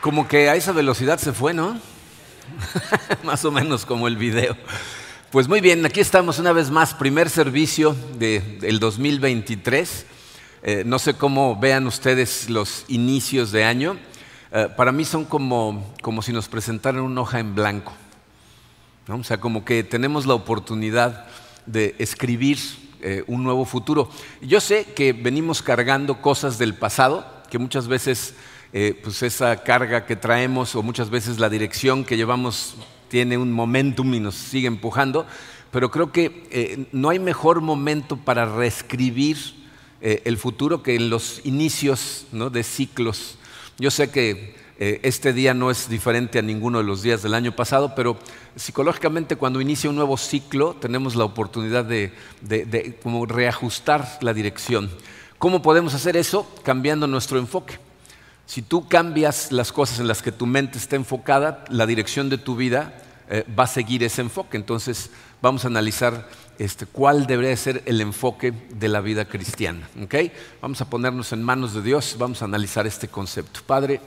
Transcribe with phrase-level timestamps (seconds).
[0.00, 1.78] Como que a esa velocidad se fue, ¿no?
[3.22, 4.56] más o menos como el video.
[5.30, 10.06] Pues muy bien, aquí estamos una vez más, primer servicio del 2023.
[10.62, 13.98] Eh, no sé cómo vean ustedes los inicios de año.
[14.52, 17.92] Eh, para mí son como, como si nos presentaran una hoja en blanco.
[19.06, 21.26] O sea, como que tenemos la oportunidad
[21.66, 22.58] de escribir
[23.02, 24.08] eh, un nuevo futuro.
[24.40, 28.34] Yo sé que venimos cargando cosas del pasado, que muchas veces
[28.72, 32.76] eh, pues esa carga que traemos o muchas veces la dirección que llevamos
[33.08, 35.26] tiene un momentum y nos sigue empujando,
[35.72, 39.38] pero creo que eh, no hay mejor momento para reescribir
[40.00, 43.38] eh, el futuro que en los inicios de ciclos.
[43.78, 47.54] Yo sé que este día no es diferente a ninguno de los días del año
[47.54, 48.16] pasado, pero
[48.56, 54.90] psicológicamente cuando inicia un nuevo ciclo tenemos la oportunidad de, de como reajustar la dirección.
[55.36, 56.50] ¿Cómo podemos hacer eso?
[56.62, 57.89] Cambiando nuestro enfoque.
[58.50, 62.36] Si tú cambias las cosas en las que tu mente está enfocada, la dirección de
[62.36, 64.56] tu vida eh, va a seguir ese enfoque.
[64.56, 69.88] Entonces vamos a analizar este, cuál debería ser el enfoque de la vida cristiana.
[70.60, 73.60] Vamos a ponernos en manos de Dios, vamos a analizar este concepto.
[73.64, 74.00] Padre,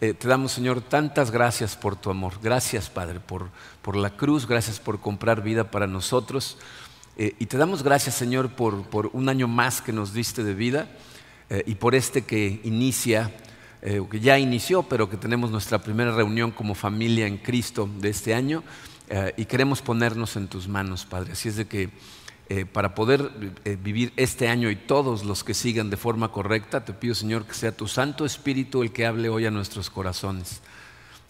[0.00, 2.32] eh, te damos, Señor, tantas gracias por tu amor.
[2.42, 6.58] Gracias, Padre, por, por la cruz, gracias por comprar vida para nosotros.
[7.16, 10.54] Eh, y te damos gracias, Señor, por, por, un año más que nos diste de
[10.54, 10.88] vida
[11.66, 13.30] y por este que inicia
[13.86, 18.08] eh, que ya inició, pero que tenemos nuestra primera reunión como familia en Cristo de
[18.08, 18.62] este año
[19.10, 21.32] eh, y queremos ponernos en tus manos, Padre.
[21.32, 21.90] Así es de que
[22.48, 23.30] eh, para poder
[23.82, 27.52] vivir este año y todos los que sigan de forma correcta, te pido, Señor, que
[27.52, 30.62] sea tu Santo Espíritu el que hable hoy a nuestros corazones.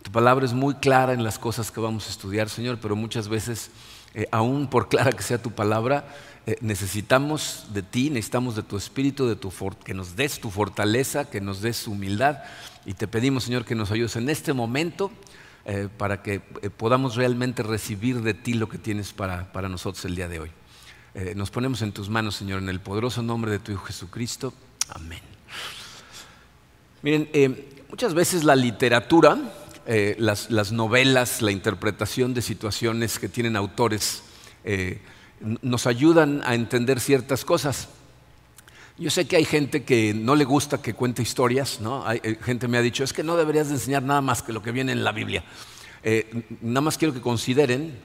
[0.04, 3.28] Tu palabra es muy clara en las cosas que vamos a estudiar, Señor, pero muchas
[3.28, 3.72] veces,
[4.30, 6.06] aún por clara que sea tu palabra,
[6.46, 9.50] eh, necesitamos de ti, necesitamos de tu espíritu, de tu
[9.82, 12.42] que nos des tu fortaleza, que nos des humildad.
[12.84, 15.10] Y te pedimos, Señor, que nos ayudes en este momento
[15.64, 20.04] eh, para que eh, podamos realmente recibir de ti lo que tienes para, para nosotros
[20.04, 20.50] el día de hoy.
[21.34, 24.52] nos ponemos en tus manos, Señor, en el poderoso nombre de tu Hijo Jesucristo.
[24.90, 25.22] Amén.
[27.02, 27.30] Miren,
[27.88, 29.38] muchas veces la literatura,
[30.18, 34.24] las, las, novelas, la interpretación de situaciones que tienen autores,
[35.40, 37.88] nos ayudan a entender ciertas cosas.
[38.96, 42.04] Yo sé que hay gente que no le gusta que cuente historias, ¿no?
[42.12, 44.62] Eh, gente me ha dicho, es que no deberías de enseñar nada más que lo
[44.62, 45.44] que viene en la Biblia.
[46.04, 47.98] Eh, nada más quiero que consideren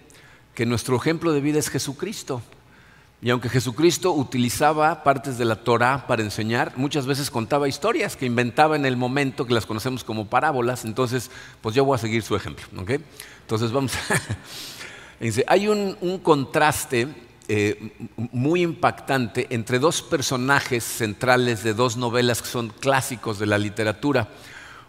[0.56, 2.42] que nuestro ejemplo de vida es Jesucristo.
[3.22, 8.26] Y aunque Jesucristo utilizaba partes de la Torah para enseñar, muchas veces contaba historias que
[8.26, 10.86] inventaba en el momento, que las conocemos como parábolas.
[10.86, 11.30] Entonces,
[11.62, 12.66] pues yo voy a seguir su ejemplo.
[13.44, 13.92] Entonces, vamos.
[15.48, 17.08] hay un contraste
[17.52, 17.94] eh,
[18.32, 24.28] muy impactante entre dos personajes centrales de dos novelas que son clásicos de la literatura.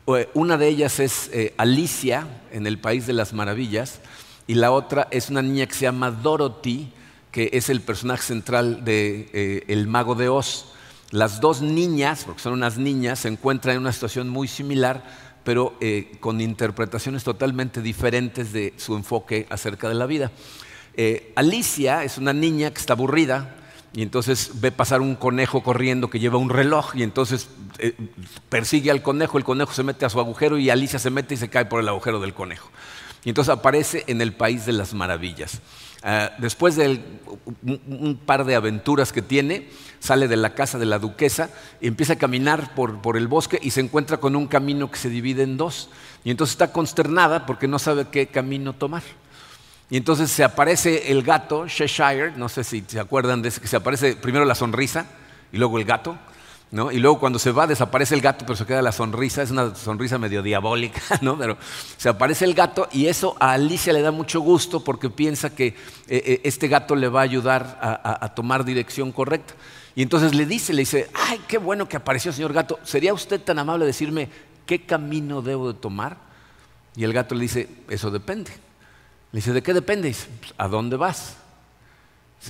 [0.06, 4.00] Eh, una de ellas es eh, Alicia en el País de las Maravillas
[4.46, 6.92] y la otra es una niña que se llama Dorothy,
[7.32, 10.66] que es el personaje central de El Mago de Oz.
[11.12, 15.02] Las dos niñas, porque son unas niñas, se encuentran en una situación muy similar,
[15.44, 15.78] pero
[16.20, 20.30] con interpretaciones totalmente diferentes de su enfoque acerca de la vida.
[20.94, 23.56] Eh, Alicia es una niña que está aburrida
[23.92, 27.94] y entonces ve pasar un conejo corriendo que lleva un reloj y entonces eh,
[28.48, 31.36] persigue al conejo, el conejo se mete a su agujero y Alicia se mete y
[31.36, 32.68] se cae por el agujero del conejo.
[33.24, 35.60] Y entonces aparece en el país de las maravillas.
[36.02, 37.00] Ah, después de
[37.62, 39.68] un, par de aventuras que tiene,
[39.98, 41.50] sale de la casa de la duquesa
[41.80, 45.10] y empieza a caminar por el bosque y se encuentra con un camino que se
[45.10, 45.90] divide en dos.
[46.24, 49.02] Y entonces está consternada porque no sabe qué camino tomar.
[49.90, 53.66] Y entonces se aparece el gato, Cheshire, no sé si se acuerdan de ese, que
[53.66, 55.06] se aparece primero la sonrisa
[55.50, 56.16] y luego el gato,
[56.70, 56.92] ¿no?
[56.92, 59.74] Y luego cuando se va desaparece el gato, pero se queda la sonrisa, es una
[59.74, 61.36] sonrisa medio diabólica, ¿no?
[61.36, 61.58] Pero
[61.96, 65.68] se aparece el gato y eso a Alicia le da mucho gusto porque piensa que
[65.68, 65.74] eh,
[66.08, 69.54] eh, este gato le va a ayudar a, tomar dirección correcta.
[69.96, 73.40] Y entonces le dice, le dice, ay, qué bueno que apareció señor gato, ¿sería usted
[73.40, 74.28] tan amable de decirme
[74.64, 76.16] qué camino debo de tomar?
[76.94, 78.52] Y el gato le dice, eso depende.
[79.32, 80.14] Le dice, ¿de qué depende?
[80.40, 81.36] Pues, ¿A dónde vas?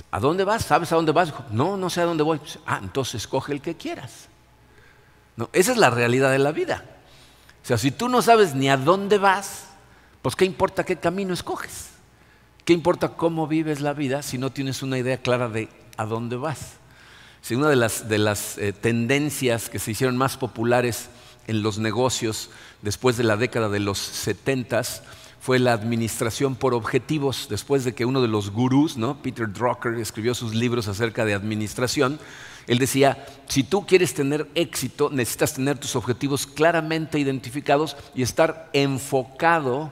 [0.09, 0.65] ¿A dónde vas?
[0.65, 1.33] ¿Sabes a dónde vas?
[1.51, 2.39] no, no sé a dónde voy.
[2.65, 4.27] ah, entonces escoge el que quieras.
[5.35, 6.85] No, esa es la realidad de la vida.
[7.63, 9.65] O sea, si tú no sabes ni a dónde vas,
[10.21, 11.89] pues qué importa qué camino escoges.
[12.65, 16.35] ¿Qué importa cómo vives la vida si no tienes una idea clara de a dónde
[16.35, 16.73] vas?
[17.41, 21.09] Si una de las, de las eh, tendencias que se hicieron más populares
[21.47, 22.51] en los negocios
[22.83, 25.01] después de la década de los setentas
[25.41, 29.23] fue la administración por objetivos, después de que uno de los gurús, ¿no?
[29.23, 32.19] Peter Drucker, escribió sus libros acerca de administración,
[32.67, 38.69] Él decía, si tú quieres tener éxito, necesitas tener tus objetivos claramente identificados y estar
[38.71, 39.91] enfocado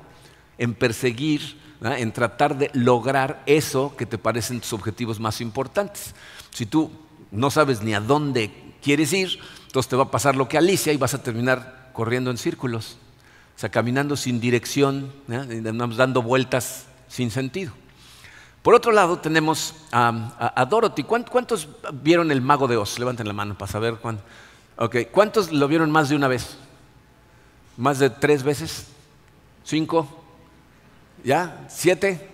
[0.60, 6.13] en perseguir, en tratar de lograr eso que te parecen tus objetivos más importantes.
[6.51, 6.92] Si tú
[7.31, 8.51] no sabes ni a dónde
[8.84, 12.30] quieres ir, entonces te va a pasar lo que Alicia y vas a terminar corriendo
[12.30, 12.98] en círculos,
[13.60, 17.74] o sea, caminando sin dirección, dando vueltas sin sentido.
[18.62, 21.04] Por otro lado, tenemos a, Dorothy.
[21.04, 22.98] ¿Cuántos vieron el mago de Oz?
[23.00, 24.24] Levanten la mano para saber cuánto.
[25.12, 26.56] ¿Cuántos lo vieron más de una vez?
[27.76, 28.88] ¿Más de tres veces?
[29.66, 30.08] ¿Cinco?
[31.26, 31.68] ¿Ya?
[31.68, 32.30] ¿Siete?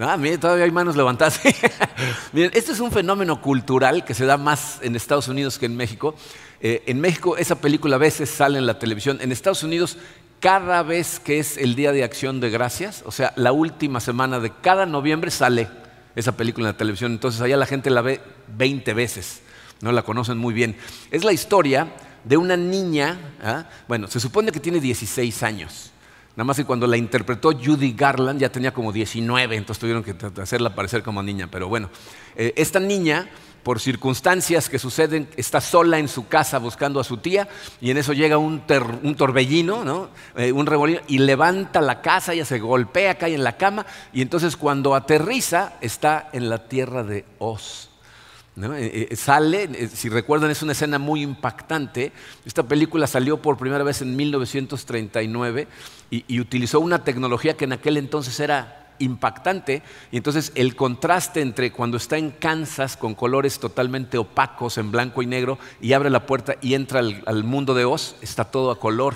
[0.00, 1.40] Ah, miren, todavía hay manos levantadas.
[2.32, 5.76] miren, este es un fenómeno cultural que se da más en Estados Unidos que en
[5.76, 6.16] México.
[6.60, 9.18] Eh, en México esa película a veces sale en la televisión.
[9.20, 9.98] En Estados Unidos
[10.40, 14.40] cada vez que es el Día de Acción de Gracias, o sea, la última semana
[14.40, 15.68] de cada noviembre sale
[16.14, 17.12] esa película en la televisión.
[17.12, 18.20] Entonces allá la gente la ve
[18.56, 19.40] 20 veces,
[19.80, 20.76] no la conocen muy bien.
[21.10, 21.88] Es la historia
[22.24, 23.64] de una niña, ¿ah?
[23.86, 25.92] bueno, se supone que tiene 16 años.
[26.36, 30.14] Nada más que cuando la interpretó Judy Garland ya tenía como 19, entonces tuvieron que
[30.40, 31.48] hacerla parecer como niña.
[31.50, 31.90] Pero bueno,
[32.36, 33.28] eh, esta niña
[33.62, 37.48] por circunstancias que suceden, está sola en su casa buscando a su tía
[37.80, 42.58] y en eso llega un, torbellino, eh, un remolino, y levanta la casa, ella se
[42.58, 47.90] golpea, cae en la cama y entonces cuando aterriza está en la tierra de Oz.
[48.60, 52.12] Eh, eh, sale, si recuerdan, es una escena muy impactante.
[52.44, 55.68] Esta película salió por primera vez en 1939
[56.10, 59.82] y utilizó una tecnología que en aquel entonces era impactante.
[60.10, 65.22] Y entonces el contraste entre cuando está en Kansas con colores totalmente opacos en blanco
[65.22, 68.78] y negro y abre la puerta y entra al, mundo de Oz, está todo a
[68.78, 69.14] color.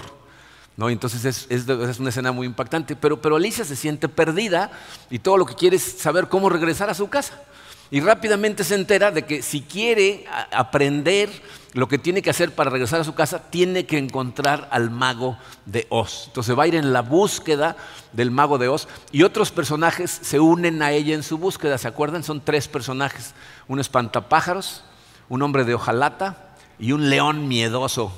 [0.77, 0.89] ¿no?
[0.89, 2.97] Entonces es, es, una escena muy impactante.
[2.97, 4.71] Pero, pero Alicia se siente perdida
[5.11, 7.43] y todo lo que quiere es saber cómo regresar a su casa.
[7.93, 11.29] Y rápidamente se entera de que si quiere aprender
[11.75, 15.37] lo que tiene que hacer para regresar a su casa, tiene que encontrar al mago
[15.67, 16.25] de Oz.
[16.29, 17.77] Entonces va a ir en la búsqueda
[18.15, 21.77] del mago de Oz y otros personajes se unen a ella en su búsqueda.
[21.77, 22.25] ¿Se acuerdan?
[22.25, 23.35] Son tres personajes.
[23.69, 24.85] Un espantapájaros,
[25.29, 28.11] un hombre de hojalata y un león miedoso.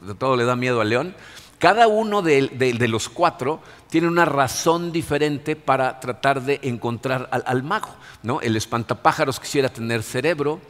[0.00, 1.14] De todo le da miedo al león.
[1.58, 3.60] Cada uno de, los cuatro
[3.90, 7.94] tiene una razón diferente para tratar de encontrar al, mago.
[8.22, 8.40] ¿no?
[8.40, 10.60] El espantapájaros quisiera tener cerebro,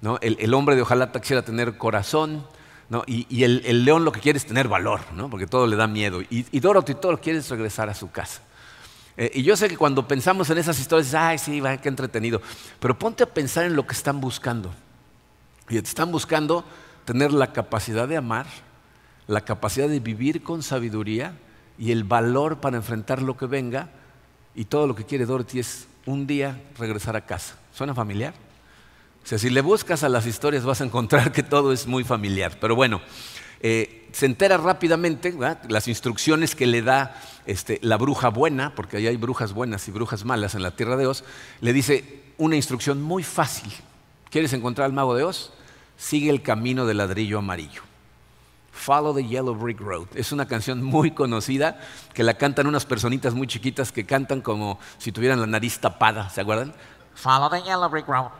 [0.00, 0.18] ¿no?
[0.22, 2.46] el, hombre de hojalata quisiera tener corazón,
[2.88, 3.02] ¿no?
[3.06, 5.00] y, el, león lo que quiere es tener valor,
[5.30, 6.22] porque todo le da miedo.
[6.22, 8.40] Y, y Dorothy todo lo quiere es regresar a su casa.
[9.16, 12.40] Eh, y yo sé que cuando pensamos en esas historias, ay, sí, va, qué entretenido.
[12.78, 14.70] Pero ponte a pensar en lo que están buscando.
[15.68, 16.64] Y están buscando
[17.04, 18.46] tener la capacidad de amar,
[19.30, 21.34] la capacidad de vivir con sabiduría
[21.78, 23.88] y el valor para enfrentar lo que venga.
[24.56, 27.56] Y todo lo que quiere Dorothy es un día regresar a casa.
[27.72, 28.34] ¿Suena familiar?
[29.22, 32.02] O sea, si le buscas a las historias vas a encontrar que todo es muy
[32.02, 32.58] familiar.
[32.60, 33.00] Pero bueno,
[33.60, 35.32] eh, se entera rápidamente
[35.68, 37.16] las instrucciones que le da
[37.46, 40.96] este, la bruja buena, porque ahí hay brujas buenas y brujas malas en la tierra
[40.96, 41.22] de Oz,
[41.60, 43.70] le dice una instrucción muy fácil.
[44.28, 45.52] ¿Quieres encontrar al mago de Oz?
[45.96, 47.89] Sigue el camino del ladrillo amarillo.
[48.80, 50.08] Follow the Yellow Brick Road.
[50.14, 51.78] Es una canción muy conocida
[52.14, 56.30] que la cantan unas personitas muy chiquitas que cantan como si tuvieran la nariz tapada,
[56.30, 56.72] ¿se acuerdan?
[57.14, 58.30] Follow the Yellow Brick Road.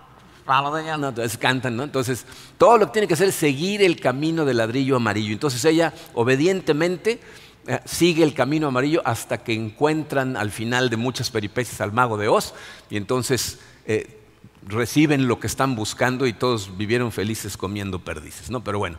[0.46, 1.10] Follow the Yellow.
[1.10, 1.82] entonces cantan, ¿no?
[1.82, 2.24] Entonces,
[2.56, 5.34] todo lo que tiene que hacer es seguir el camino del ladrillo amarillo.
[5.34, 7.20] Entonces ella obedientemente
[7.66, 12.16] eh, sigue el camino amarillo hasta que encuentran al final de muchas peripecias al mago
[12.16, 12.54] de Oz
[12.88, 14.18] y entonces eh,
[14.66, 18.64] reciben lo que están buscando y todos vivieron felices comiendo perdices, ¿no?
[18.64, 18.98] Pero bueno,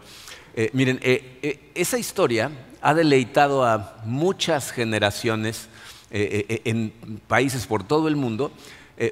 [0.53, 5.70] eh, miren, eh, eh, esa historia ha deleitado a muchas generaciones
[6.13, 6.91] en
[7.29, 8.51] países por todo el mundo,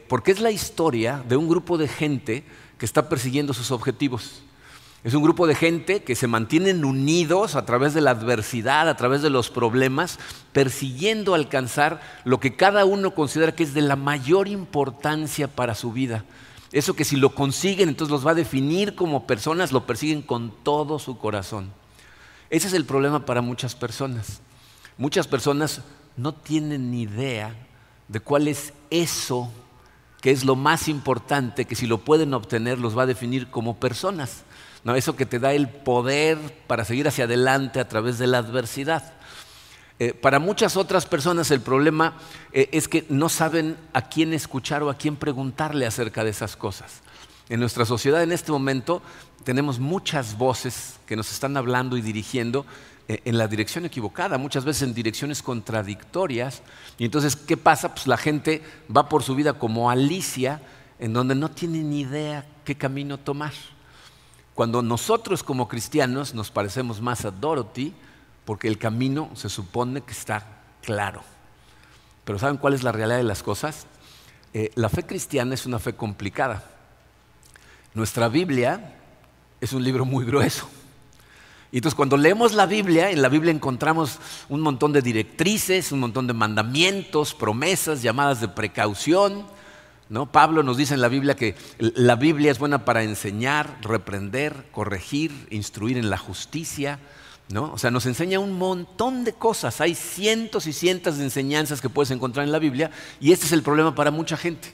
[0.10, 2.44] porque es la historia de un grupo de gente
[2.78, 4.44] que está persiguiendo sus objetivos.
[5.06, 8.98] Es un grupo de gente que se mantienen unidos a través de la adversidad, a
[8.98, 10.20] través de los problemas,
[10.52, 15.94] persiguiendo alcanzar lo que cada uno considera que es de la mayor importancia para su
[15.94, 16.26] vida.
[16.72, 20.54] Eso que si lo consiguen, entonces los va a definir como personas, lo persiguen con
[20.64, 21.72] todo su corazón.
[22.50, 24.42] Ese es el problema para muchas personas.
[24.98, 25.82] Muchas personas
[26.18, 27.56] no tienen ni idea
[28.08, 29.52] de cuál es eso
[30.22, 33.78] que es lo más importante, que si lo pueden obtener los va a definir como
[33.78, 34.44] personas.
[34.84, 38.40] No, eso que te da el poder para seguir hacia adelante a través de la
[38.40, 39.14] adversidad.
[40.00, 42.14] Eh, para muchas otras personas el problema
[42.54, 46.56] eh, es que no saben a quién escuchar o a quién preguntarle acerca de esas
[46.56, 47.02] cosas.
[47.50, 49.02] En nuestra sociedad en este momento
[49.44, 52.66] tenemos muchas voces que nos están hablando y dirigiendo
[53.10, 56.62] eh, en la dirección equivocada, muchas veces en direcciones contradictorias.
[56.98, 57.94] Y entonces, ¿qué pasa?
[57.94, 58.64] Pues la gente
[58.96, 60.62] va por su vida como Alicia,
[61.00, 63.54] en donde no tiene ni idea qué camino tomar.
[64.56, 67.94] cuando nosotros como cristianos nos parecemos más a Dorothy
[68.50, 70.44] porque el camino se supone que está
[70.82, 71.22] claro.
[72.26, 73.86] Pero ¿saben cuál es la realidad de las cosas?
[74.56, 76.64] Eh, la fe cristiana es una fe complicada.
[77.94, 78.96] Nuestra Biblia
[79.62, 80.68] es un libro muy grueso.
[81.72, 84.18] Y entonces cuando leemos la Biblia, en la Biblia encontramos
[84.50, 89.46] un montón de directrices, un montón de mandamientos, promesas, llamadas de precaución.
[90.10, 90.32] ¿no?
[90.32, 95.46] Pablo nos dice en la Biblia que la Biblia es buena para enseñar, reprender, corregir,
[95.52, 96.98] instruir en la justicia.
[97.50, 97.74] ¿No?
[97.74, 99.82] O sea, nos enseña un montón de cosas.
[99.82, 103.52] Hay cientos y cientos de enseñanzas que puedes encontrar en la Biblia y este es
[103.52, 104.74] el problema para mucha gente.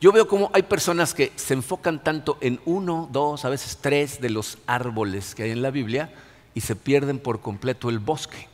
[0.00, 4.20] Yo veo como hay personas que se enfocan tanto en uno, dos, a veces tres
[4.20, 6.12] de los árboles que hay en la Biblia
[6.54, 8.48] y se pierden por completo el bosque.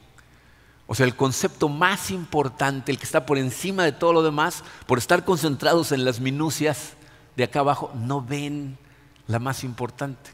[0.87, 4.63] O sea, el concepto más importante, el que está por encima de todo lo demás,
[4.87, 6.93] por estar concentrados en las minucias
[7.37, 8.79] de acá abajo, no ven
[9.27, 10.34] la más importante.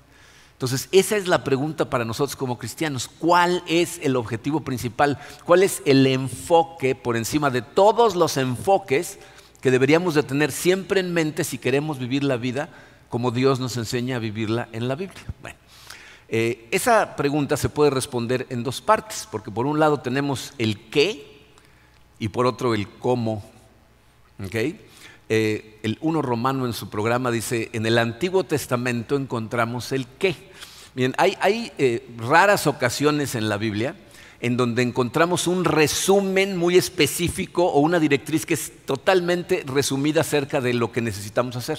[0.60, 3.08] Entonces, esa es la pregunta para nosotros como cristianos.
[3.08, 5.18] ¿Cuál es el objetivo principal?
[5.46, 9.18] ¿Cuál es el enfoque por encima de todos los enfoques
[9.62, 12.68] que deberíamos de tener siempre en mente si queremos vivir la vida
[13.08, 15.24] como Dios nos enseña a vivirla en la Biblia?
[15.40, 15.56] Bueno,
[16.28, 20.90] eh, esa pregunta se puede responder en dos partes, porque por un lado tenemos el
[20.90, 21.42] qué
[22.18, 23.42] y por otro el cómo.
[25.32, 30.34] Eh, el uno romano en su programa dice, en el Antiguo Testamento encontramos el qué.
[30.92, 33.94] Bien, hay, eh, raras ocasiones en la Biblia
[34.40, 40.60] en donde encontramos un resumen muy específico o una directriz que es totalmente resumida acerca
[40.60, 41.78] de lo que necesitamos hacer.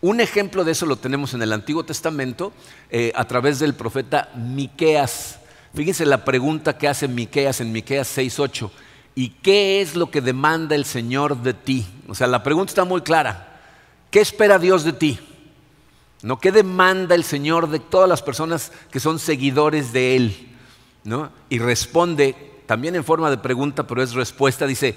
[0.00, 2.54] Un ejemplo de eso lo tenemos en el Antiguo Testamento
[2.88, 5.38] eh, a través del profeta Miqueas.
[5.74, 8.70] Fíjense la pregunta que hace Miqueas en Miqueas 6:8.
[9.14, 11.86] ¿Y qué es lo que demanda el Señor de ti?
[12.08, 13.60] O sea, la pregunta está muy clara.
[14.10, 15.18] ¿Qué espera Dios de ti?
[16.22, 16.40] ¿No?
[16.40, 20.48] ¿Qué demanda el Señor de todas las personas que son seguidores de Él?
[21.04, 21.30] ¿No?
[21.48, 24.96] Y responde también en forma de pregunta, pero es respuesta, dice,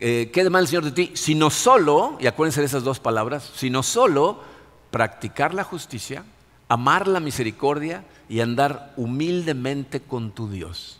[0.00, 1.12] eh, ¿qué demanda el Señor de ti?
[1.14, 4.40] Sino solo, y acuérdense de esas dos palabras, sino solo
[4.90, 6.24] practicar la justicia,
[6.68, 10.95] amar la misericordia y andar humildemente con tu Dios.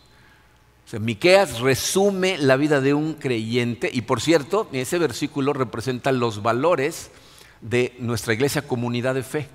[0.93, 7.11] Miqueas resume la vida de un creyente y por cierto, ese versículo representa los valores
[7.61, 9.49] de nuestra iglesia comunidad de fe.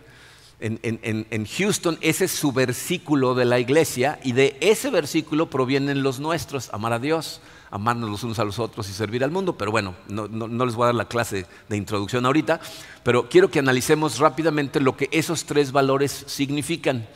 [0.60, 6.20] en, Houston ese es su versículo de la iglesia y de ese versículo provienen los
[6.20, 9.56] nuestros, amar a Dios, amarnos los unos a los otros y servir al mundo.
[9.56, 10.28] Pero bueno, no,
[10.66, 12.60] les voy a dar la clase de introducción ahorita,
[13.02, 17.08] pero quiero que analicemos rápidamente lo que esos tres valores significan.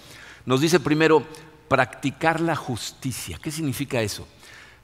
[0.47, 1.25] Nos dice primero,
[1.69, 3.39] practicar la justicia.
[3.43, 4.27] ¿Qué significa eso?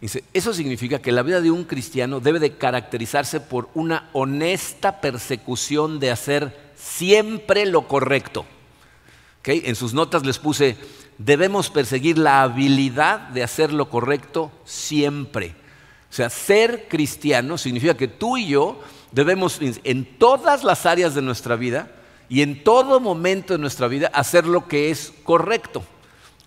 [0.00, 5.00] Dice, eso significa que la vida de un cristiano debe de caracterizarse por una honesta
[5.00, 8.44] persecución de hacer siempre lo correcto.
[9.44, 10.76] En sus notas les puse,
[11.18, 15.54] debemos perseguir la habilidad de hacer lo correcto siempre.
[16.10, 18.80] O sea, ser cristiano significa que tú y yo
[19.12, 21.90] debemos en todas las áreas de nuestra vida
[22.28, 25.84] y en todo momento de nuestra vida hacer lo que es correcto.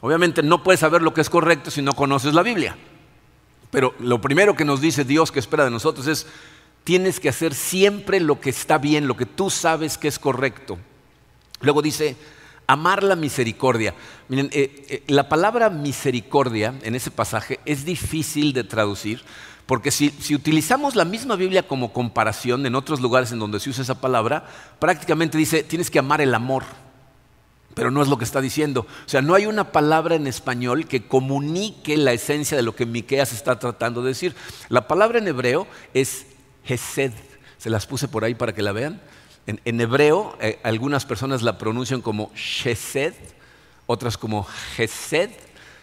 [0.06, 2.78] Obviamente no puedes saber lo que es correcto si no conoces la Biblia.
[3.72, 6.28] Pero lo primero que nos dice Dios que espera de nosotros es,
[6.84, 10.78] tienes que hacer siempre lo que está bien, lo que tú sabes que es correcto.
[11.62, 12.16] Luego dice,
[12.68, 13.96] amar la misericordia.
[14.30, 19.24] Miren, eh, eh, la palabra misericordia en ese pasaje es difícil de traducir
[19.66, 23.82] porque si, utilizamos la misma Biblia como comparación en otros lugares en donde se usa
[23.82, 24.46] esa palabra,
[24.78, 26.64] prácticamente dice, tienes que amar el amor.
[27.76, 28.88] Pero no es lo que está diciendo.
[29.06, 32.86] O sea, no hay una palabra en español que comunique la esencia de lo que
[32.86, 34.36] Miqueas está tratando de decir.
[34.70, 36.26] La palabra en hebreo es
[36.64, 37.12] Hesed.
[37.58, 39.02] Se las puse por ahí para que la vean.
[39.48, 43.14] En, hebreo, eh, algunas personas la pronuncian como Shesed,
[43.86, 45.30] otras como Hesed,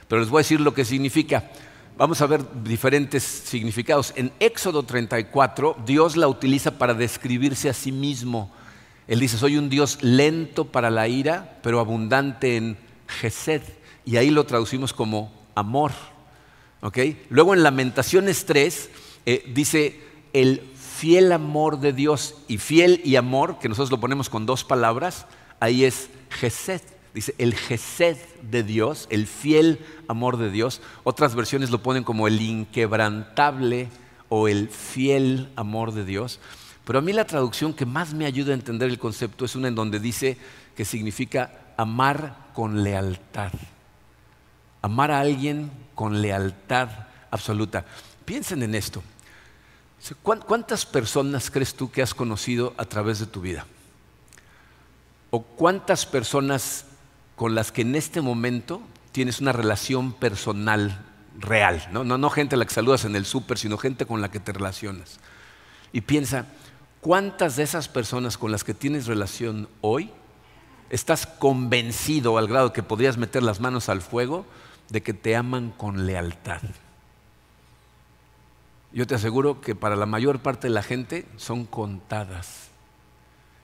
[0.08, 1.48] pero les voy a decir lo que significa.
[1.96, 4.12] Vamos a ver diferentes significados.
[4.16, 8.50] En Éxodo 34, Dios la utiliza para describirse a sí mismo.
[9.08, 13.62] Él dice, soy un Dios lento para la ira, pero abundante en gesed.
[14.04, 15.92] Y ahí lo traducimos como amor.
[17.28, 18.90] Luego en Lamentaciones 3
[19.26, 20.00] eh, dice
[20.32, 22.36] el fiel amor de Dios.
[22.48, 25.26] Y fiel y amor, que nosotros lo ponemos con dos palabras,
[25.60, 26.80] ahí es gesed.
[27.14, 29.78] Dice el gesed de Dios, el fiel
[30.08, 30.80] amor de Dios.
[31.04, 33.88] Otras versiones lo ponen como el inquebrantable
[34.28, 36.40] o el fiel amor de Dios.
[36.84, 39.68] Pero a mí la traducción que más me ayuda a entender el concepto es una
[39.68, 40.36] en donde dice
[40.76, 43.52] que significa amar con lealtad.
[44.82, 46.88] Amar a alguien con lealtad
[47.30, 47.84] absoluta.
[48.24, 49.02] Piensen en esto.
[50.22, 53.66] ¿Cuántas personas crees tú que has conocido a través de tu vida?
[55.30, 56.86] ¿O cuántas personas
[57.36, 61.06] con las que en este momento tienes una relación personal
[61.38, 64.30] real, no, no, gente a la que saludas en el súper, sino gente con la
[64.30, 65.18] que te relacionas.
[65.92, 66.46] Y piensa,
[67.02, 70.10] ¿cuántas de esas personas con las que tienes relación hoy
[70.88, 74.46] estás convencido al grado que podrías meter las manos al fuego
[74.88, 76.62] de que te aman con lealtad?
[78.92, 82.68] Yo te aseguro que para la mayor parte de la gente son contadas.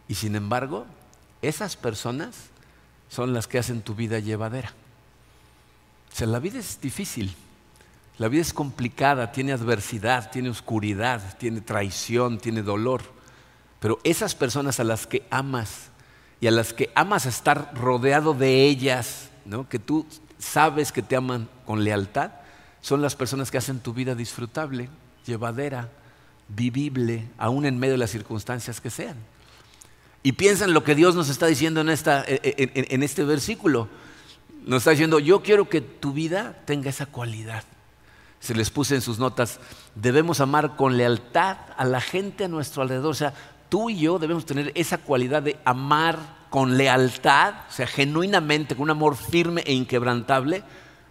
[0.09, 0.87] Y sin embargo,
[1.41, 2.49] esas personas
[3.09, 4.73] son las que hacen tu vida llevadera.
[6.13, 7.37] O sea, la vida es difícil,
[8.17, 13.18] la vida es complicada, tiene adversidad, tiene oscuridad, tiene traición, tiene dolor.
[13.81, 15.91] Pero esas personas a las que amas
[16.41, 19.31] y a las que amas estar rodeado de ellas,
[19.69, 20.07] que tú
[20.39, 22.33] sabes que te aman con lealtad,
[22.81, 24.89] son las personas que hacen tu vida disfrutable,
[25.27, 25.91] llevadera,
[26.49, 29.17] vivible, aún en medio de las circunstancias que sean.
[30.23, 31.89] Y piensa en lo que Dios nos está diciendo en,
[33.03, 33.89] este versículo.
[34.65, 37.65] Nos está diciendo, yo quiero que tu vida tenga esa cualidad.
[38.41, 39.59] Se les puse en sus notas,
[39.95, 43.11] debemos amar con lealtad a la gente a nuestro alrededor.
[43.11, 43.35] O sea,
[43.69, 46.19] tú y yo debemos tener esa cualidad de amar
[46.51, 50.63] con lealtad, o sea, genuinamente, con un amor firme e inquebrantable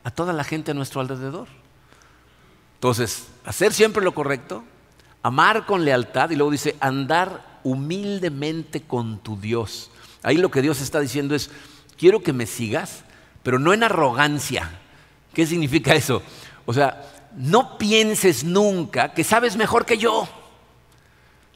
[0.03, 1.47] a toda la gente a nuestro alrededor.
[2.75, 4.63] Entonces, hacer siempre lo correcto,
[5.23, 9.91] amar con lealtad y luego dice, andar humildemente con tu Dios.
[10.23, 11.51] Ahí lo que Dios está diciendo es,
[11.97, 13.03] quiero que me sigas,
[13.43, 14.79] pero no en arrogancia.
[15.33, 16.21] ¿Qué significa eso?
[16.65, 17.03] O sea,
[17.35, 20.27] no pienses nunca que sabes mejor que yo,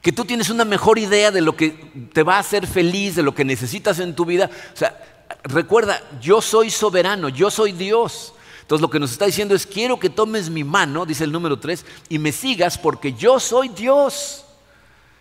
[0.02, 1.70] que tú tienes una mejor idea de lo que
[2.12, 4.50] te va a hacer feliz, de lo que necesitas en tu vida.
[4.74, 5.00] O sea,
[5.44, 8.34] recuerda, yo soy soberano, yo soy Dios.
[8.62, 11.60] Entonces lo que nos está diciendo es, quiero que tomes mi mano, dice el número
[11.60, 14.44] 3, y me sigas porque yo soy Dios.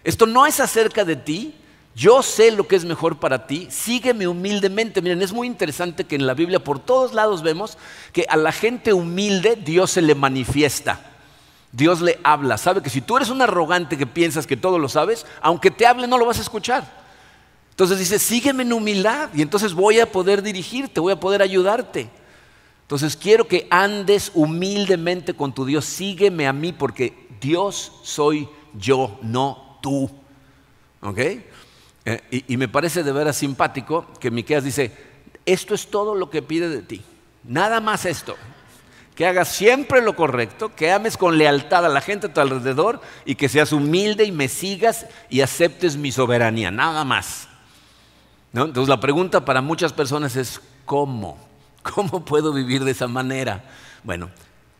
[0.03, 1.53] Esto no es acerca de ti,
[1.93, 5.01] yo sé lo que es mejor para ti, sígueme humildemente.
[5.01, 7.77] Miren, es muy interesante que en la Biblia por todos lados vemos
[8.13, 11.10] que a la gente humilde Dios se le manifiesta.
[11.71, 12.57] Dios le habla.
[12.57, 15.85] Sabe que si tú eres un arrogante que piensas que todo lo sabes, aunque te
[15.85, 17.01] hable no lo vas a escuchar.
[17.69, 22.09] Entonces dice, sígueme en humildad y entonces voy a poder dirigirte, voy a poder ayudarte.
[22.81, 29.17] Entonces quiero que andes humildemente con tu Dios, sígueme a mí porque Dios soy yo,
[29.21, 30.09] no tú.
[31.01, 31.17] ¿Ok?
[31.17, 34.91] Eh, y, me parece de veras simpático que Miqueas dice,
[35.45, 37.01] esto es todo lo que pide de ti.
[37.43, 38.35] Nada más esto.
[39.15, 43.01] Que hagas siempre lo correcto, que ames con lealtad a la gente a tu alrededor
[43.25, 46.71] y que seas humilde y me sigas y aceptes mi soberanía.
[46.71, 47.47] Nada más.
[48.53, 51.37] Entonces la pregunta para muchas personas es, ¿cómo?
[51.83, 53.63] ¿Cómo puedo vivir de esa manera?
[54.03, 54.29] Bueno,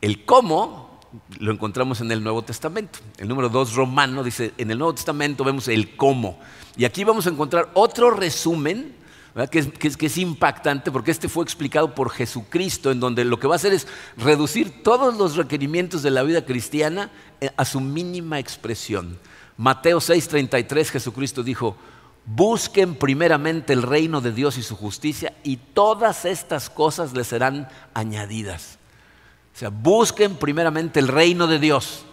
[0.02, 1.00] el cómo
[1.40, 3.00] lo encontramos en el Nuevo Testamento.
[3.18, 6.40] El número 2 romano dice, en el Nuevo Testamento vemos el cómo.
[6.78, 8.96] Y aquí vamos a encontrar otro resumen
[9.50, 13.58] que es, impactante porque este fue explicado por Jesucristo, en donde lo que va a
[13.58, 19.18] hacer es reducir todos los requerimientos de la vida cristiana eh, a su mínima expresión.
[19.56, 21.78] Mateo 6:33 Jesucristo dijo,
[22.26, 27.70] busquen primeramente el reino de Dios y su justicia y todas estas cosas les serán
[27.94, 28.80] añadidas.
[29.56, 32.06] O sea, busquen primeramente el reino de Dios.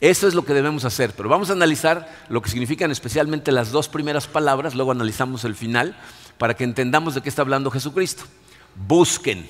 [0.00, 1.12] Eso es lo que debemos hacer.
[1.16, 5.56] Pero vamos a analizar lo que significan especialmente las dos primeras palabras, luego analizamos el
[5.56, 5.96] final,
[6.38, 8.24] para que entendamos de qué está hablando Jesucristo.
[8.74, 9.48] Busquen.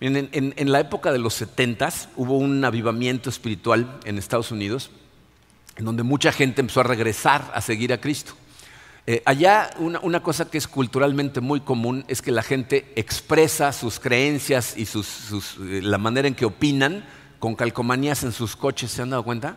[0.00, 4.90] En, en la época de los setentas hubo un avivamiento espiritual en Estados Unidos,
[5.76, 8.34] en donde mucha gente empezó a regresar a seguir a Cristo.
[9.04, 13.98] Eh, allá una, cosa que es culturalmente muy común es que la gente expresa sus
[13.98, 17.04] creencias y eh, la manera en que opinan
[17.40, 18.92] con calcomanías en sus coches.
[18.92, 19.56] ¿Se han dado cuenta?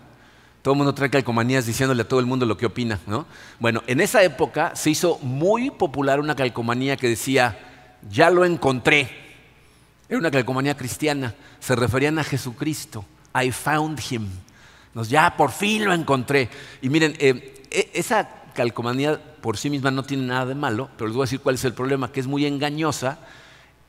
[0.65, 2.99] Todo el mundo trae calcomanías diciéndole a todo el mundo lo que opina.
[3.06, 3.28] ¿no?
[3.60, 9.08] Bueno, en esa época se hizo muy popular una calcomanía que decía, ya lo encontré.
[10.10, 11.36] Era una calcomanía cristiana.
[11.60, 13.06] Se referían a Jesucristo.
[13.39, 14.28] I found him.
[14.95, 16.49] Nos, ya por fin lo encontré.
[16.82, 21.10] Y miren, eh, e, esa calcomanía por sí misma no tiene nada de malo, pero
[21.10, 23.19] les voy a decir cuál es el problema, que es muy engañosa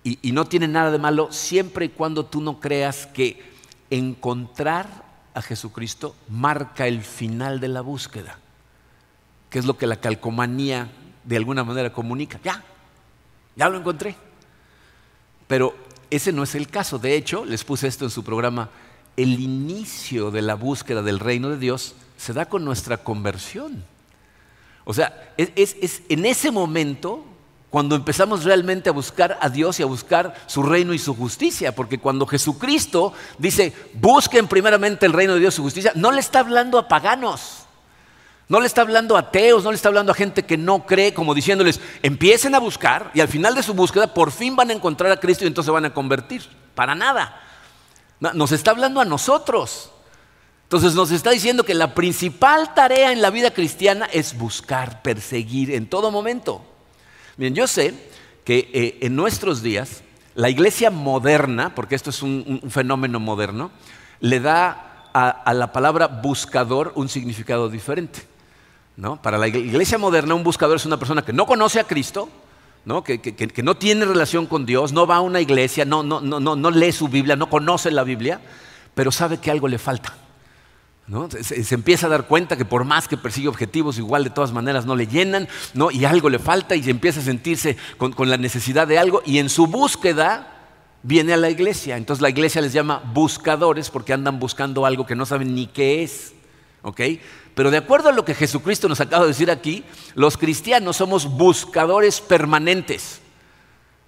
[0.04, 3.42] y, y no tiene nada de malo siempre y cuando tú no creas que
[3.88, 5.05] encontrar
[5.36, 8.38] a Jesucristo marca el final de la búsqueda,
[9.50, 10.90] que es lo que la calcomanía
[11.24, 12.40] de alguna manera comunica.
[12.42, 12.64] Ya,
[13.54, 14.16] ya lo encontré.
[15.46, 15.76] Pero
[16.08, 16.98] ese no es el caso.
[16.98, 18.70] De hecho, les puse esto en su programa,
[19.18, 23.84] el inicio de la búsqueda del reino de Dios se da con nuestra conversión.
[24.86, 27.26] O sea, es, en ese momento
[27.76, 31.74] cuando empezamos realmente a buscar a Dios y a buscar su reino y su justicia,
[31.74, 36.20] porque cuando Jesucristo dice, busquen primeramente el reino de Dios y su justicia, no le
[36.20, 37.66] está hablando a paganos,
[38.48, 41.12] No le está hablando a ateos, no le está hablando a gente que no cree,
[41.12, 44.72] como diciéndoles, empiecen a buscar y al final de su búsqueda por fin van a
[44.72, 46.48] encontrar a Cristo y entonces van a convertir.
[46.74, 47.42] Para nada.
[48.20, 49.90] Nos está hablando a nosotros.
[50.62, 55.72] Entonces nos está diciendo que la principal tarea en la vida cristiana es buscar, perseguir
[55.72, 56.64] en todo momento.
[57.36, 57.94] Bien, yo sé
[58.44, 60.02] que eh, en nuestros días
[60.34, 63.70] la iglesia moderna, porque esto es un, fenómeno moderno,
[64.20, 68.22] le da a, la palabra buscador un significado diferente.
[68.96, 69.20] ¿no?
[69.20, 72.28] Para la iglesia moderna un buscador es una persona que no conoce a Cristo,
[72.84, 73.02] ¿no?
[73.02, 76.40] Que, que, no tiene relación con Dios, no va a una iglesia, no, no, no,
[76.40, 78.40] no lee su Biblia, no conoce la Biblia,
[78.94, 80.14] pero sabe que algo le falta.
[81.42, 84.86] Se, empieza a dar cuenta que por más que persigue objetivos, igual de todas maneras
[84.86, 85.92] no le llenan, ¿no?
[85.92, 89.48] y algo le falta y empieza a sentirse con, la necesidad de algo y en
[89.48, 90.52] su búsqueda
[91.04, 91.96] viene a la iglesia.
[91.96, 96.02] Entonces la iglesia les llama buscadores porque andan buscando algo que no saben ni qué
[96.02, 96.32] es.
[97.54, 101.26] Pero de acuerdo a lo que Jesucristo nos acaba de decir aquí, los cristianos somos
[101.26, 103.20] buscadores permanentes.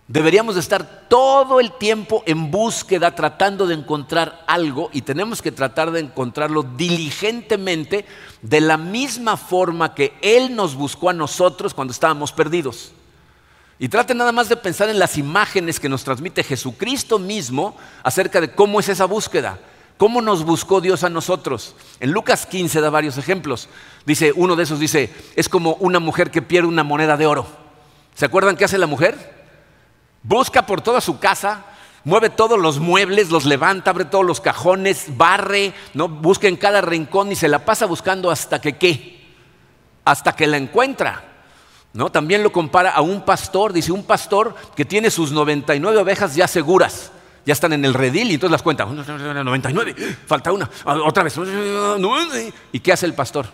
[0.09, 5.91] Deberíamos estar todo el tiempo en búsqueda tratando de encontrar algo y tenemos que tratar
[5.91, 8.07] de encontrarlo diligentemente
[8.41, 12.93] de la misma forma que Él nos buscó a nosotros cuando estábamos perdidos.
[13.79, 18.41] Y traten nada más de pensar en las imágenes que nos transmite Jesucristo mismo acerca
[18.41, 19.59] de cómo es esa búsqueda.
[19.99, 21.75] ¿Cómo nos buscó Dios a nosotros?
[22.01, 23.69] En Lucas 15 da varios ejemplos.
[24.07, 27.47] Dice, uno de esos dice, es como una mujer que pierde una moneda de oro.
[28.15, 29.38] ¿Se acuerdan qué hace la mujer?
[30.29, 31.65] Busca por toda su casa,
[32.05, 36.07] mueve todos los muebles, los levanta, abre todos los cajones, barre, ¿no?
[36.07, 39.27] busca en cada rincón y se la pasa buscando hasta que qué,
[40.05, 41.25] hasta que la encuentra.
[41.95, 42.13] ¿no?
[42.13, 46.47] También lo compara a un pastor, dice un pastor que tiene sus 99 ovejas ya
[46.47, 47.11] seguras,
[47.47, 49.95] ya están en el redil y entonces las cuenta, 99,
[50.27, 51.41] falta una, otra vez,
[52.71, 53.47] ¿y qué hace el pastor?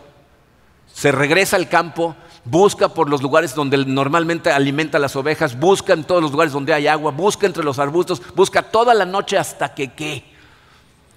[0.94, 6.04] Se regresa al campo, busca por los lugares donde normalmente alimenta las ovejas, busca en
[6.04, 9.74] todos los lugares donde hay agua, busca entre los arbustos, busca toda la noche hasta
[9.74, 10.24] que qué,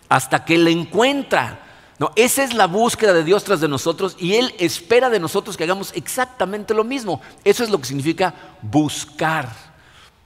[0.09, 1.59] hasta que le encuentra.
[1.99, 5.55] No, esa es la búsqueda de Dios tras de nosotros y Él espera de nosotros
[5.55, 7.21] que hagamos exactamente lo mismo.
[7.43, 9.47] Eso es lo que significa buscar.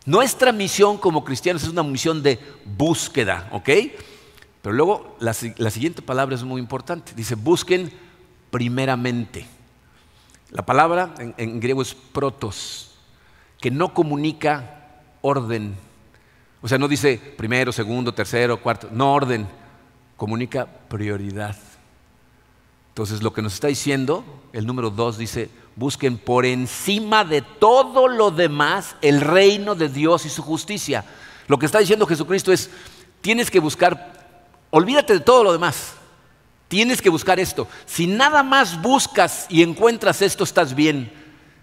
[0.05, 3.69] Nuestra misión como cristianos es una misión de búsqueda, ¿ok?
[4.61, 7.11] Pero luego la, la siguiente palabra es muy importante.
[7.15, 7.91] Dice, busquen
[8.51, 9.47] primeramente.
[10.51, 12.91] La palabra en, griego es protos,
[13.59, 15.75] que no comunica orden.
[16.61, 19.47] O sea, no dice primero, segundo, tercero, cuarto, no orden,
[20.17, 21.55] comunica prioridad.
[22.89, 28.09] Entonces, lo que nos está diciendo, el número dos dice, busquen por encima de todo
[28.09, 31.05] lo demás el reino de Dios y su justicia.
[31.47, 32.69] Lo que está diciendo Jesucristo es,
[33.21, 34.13] tienes que buscar,
[34.69, 35.93] olvídate de todo lo demás,
[36.71, 37.67] Tienes que buscar esto.
[37.85, 41.11] Si nada más buscas y encuentras esto, estás bien.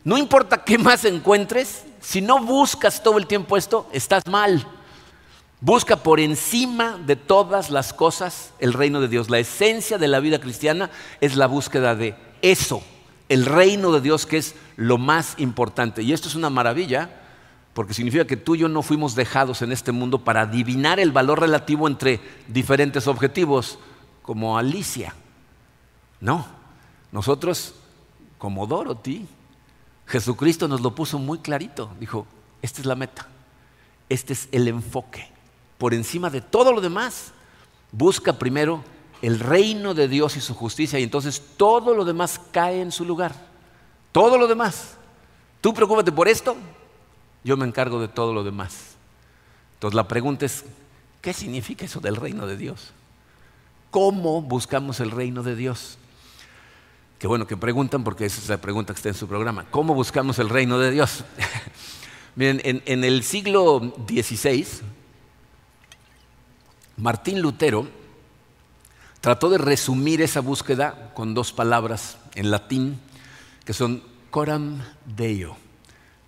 [0.05, 4.67] No importa qué más encuentres, si no buscas todo el tiempo esto, estás mal.
[5.63, 9.31] Busca por encima de todas las cosas el reino de Dios.
[9.31, 10.91] La esencia de la vida cristiana
[11.23, 12.83] es la búsqueda de eso,
[13.31, 16.03] el reino de Dios que es lo más importante.
[16.03, 17.09] Y esto es una maravilla
[17.73, 21.13] porque significa que tú y yo no fuimos dejados en este mundo para adivinar el
[21.13, 23.79] valor relativo entre diferentes objetivos
[24.29, 25.15] como Alicia.
[26.21, 26.45] No,
[27.13, 27.73] nosotros
[28.37, 29.27] como Dorothy,
[30.05, 31.91] Jesucristo nos lo puso muy clarito.
[31.99, 32.27] Dijo,
[32.61, 33.27] esta es la meta,
[34.11, 35.31] este es el enfoque.
[35.79, 37.33] Por encima de todo lo demás,
[37.91, 38.85] busca primero
[39.23, 43.07] el reino de Dios y su justicia y entonces todo lo demás cae en su
[43.07, 43.35] lugar.
[44.13, 44.99] Todo lo demás.
[45.63, 46.55] Tú preocúpate por esto,
[47.45, 48.97] yo me encargo de todo lo demás.
[49.77, 50.67] Entonces la pregunta es,
[51.23, 52.93] ¿qué significa eso del reino de Dios?
[53.91, 55.99] ¿Cómo buscamos el reino de Dios?
[57.19, 59.65] Qué bueno que preguntan porque esa es la pregunta que está en su programa.
[59.71, 61.25] ¿Cómo buscamos el reino de Dios?
[62.37, 64.67] Miren, en, el siglo XVI,
[66.99, 67.89] Martín Lutero
[69.21, 73.01] trató de resumir esa búsqueda con dos palabras en latín
[73.65, 75.57] que son coram deo.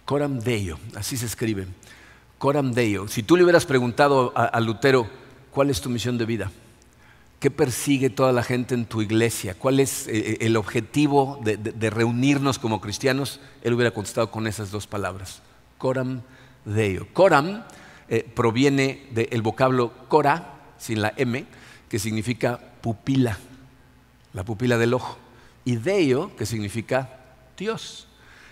[0.06, 1.68] Coram deo, así se escribe.
[2.38, 3.06] Coram deo.
[3.06, 5.08] Si tú le hubieras preguntado a Lutero,
[5.52, 6.50] ¿cuál es tu misión de vida?
[7.40, 9.54] ¿Qué persigue toda la gente en tu iglesia?
[9.54, 13.40] ¿Cuál es eh, eh, el objetivo de, reunirnos como cristianos?
[13.62, 15.40] Él hubiera contestado con esas dos palabras.
[15.78, 16.20] Coram
[16.66, 17.08] Deo.
[17.14, 17.64] Coram
[18.10, 21.46] eh, proviene del vocablo cora, sin la M,
[21.88, 23.38] que significa pupila,
[24.34, 25.16] la pupila del ojo.
[25.64, 27.20] Y Deo, que significa
[27.56, 28.06] Dios.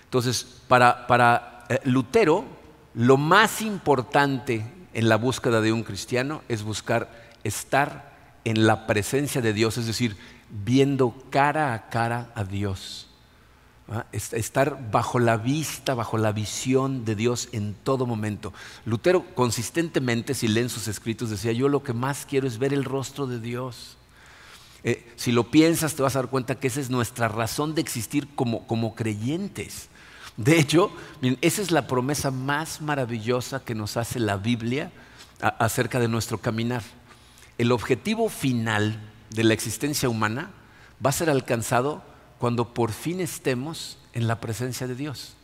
[0.05, 2.47] Entonces, para, para Lutero,
[2.95, 8.08] lo más importante en la búsqueda de un cristiano es buscar estar
[8.49, 10.17] en la presencia de Dios, es decir,
[10.49, 13.09] viendo cara a cara a Dios.
[14.13, 18.55] Estar bajo la vista, bajo la visión de Dios en todo momento.
[18.87, 22.85] Lutero consistentemente, si leen sus escritos, decía, yo lo que más quiero es ver el
[22.85, 23.99] rostro de Dios.
[24.83, 27.83] Eh, si lo piensas, te vas a dar cuenta que esa es nuestra razón de
[27.83, 29.89] existir como, como creyentes.
[30.39, 30.91] De hecho,
[31.43, 34.91] esa es la promesa más maravillosa que nos hace la Biblia
[35.41, 36.83] acerca de nuestro caminar.
[37.59, 40.51] El objetivo final de la existencia humana
[41.05, 42.03] va a ser alcanzado
[42.39, 45.35] cuando por fin estemos en la presencia de Dios.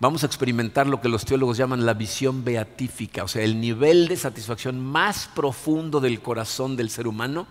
[0.00, 4.08] Vamos a experimentar lo que los teólogos llaman la visión beatífica, o sea, el nivel
[4.08, 7.46] de satisfacción más profundo del corazón del ser humano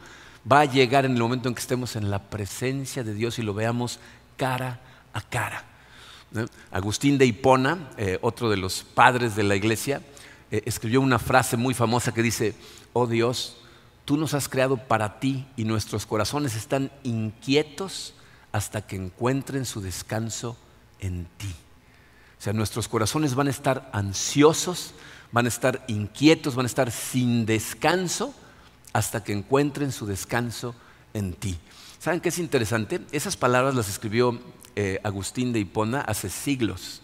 [0.51, 3.43] va a llegar en el momento en que estemos en la presencia de Dios y
[3.43, 3.99] lo veamos
[4.37, 4.79] cara
[5.13, 5.65] a cara.
[6.71, 10.01] Agustín de Hipona, eh, otro de los padres de la iglesia,
[10.49, 12.55] eh, escribió una frase muy famosa que dice,
[12.93, 13.57] oh Dios,
[14.09, 18.15] tú nos has creado para ti y nuestros corazones están inquietos
[18.51, 20.57] hasta que encuentren su descanso
[20.99, 21.53] en ti.
[22.39, 24.95] O sea, nuestros corazones van a estar ansiosos,
[25.31, 28.33] van a estar inquietos, van a estar sin descanso
[28.93, 30.73] hasta que encuentren su descanso
[31.13, 31.59] en ti.
[31.99, 33.01] ¿Saben qué es interesante?
[33.11, 34.39] Esas palabras las escribió
[34.75, 37.03] eh, Agustín de Hipona hace siglos,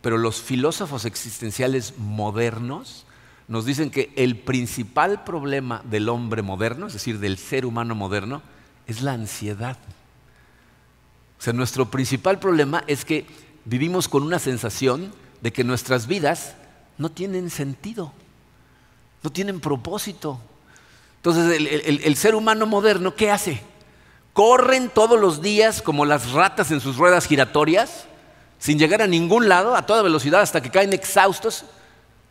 [0.00, 3.04] pero los filósofos existenciales modernos
[3.46, 8.42] nos dicen que el principal problema del hombre moderno, es decir, del ser humano moderno,
[8.86, 9.76] es la ansiedad.
[11.38, 13.26] O sea, nuestro principal problema es que
[13.64, 16.54] vivimos con una sensación de que nuestras vidas
[16.96, 18.12] no tienen sentido,
[19.22, 20.40] no tienen propósito.
[21.16, 23.60] Entonces, el, ser humano moderno, ¿qué hace?
[24.32, 28.06] Corren todos los días como las ratas en sus ruedas giratorias,
[28.58, 31.64] sin llegar a ningún lado, a toda velocidad, hasta que caen exhaustos,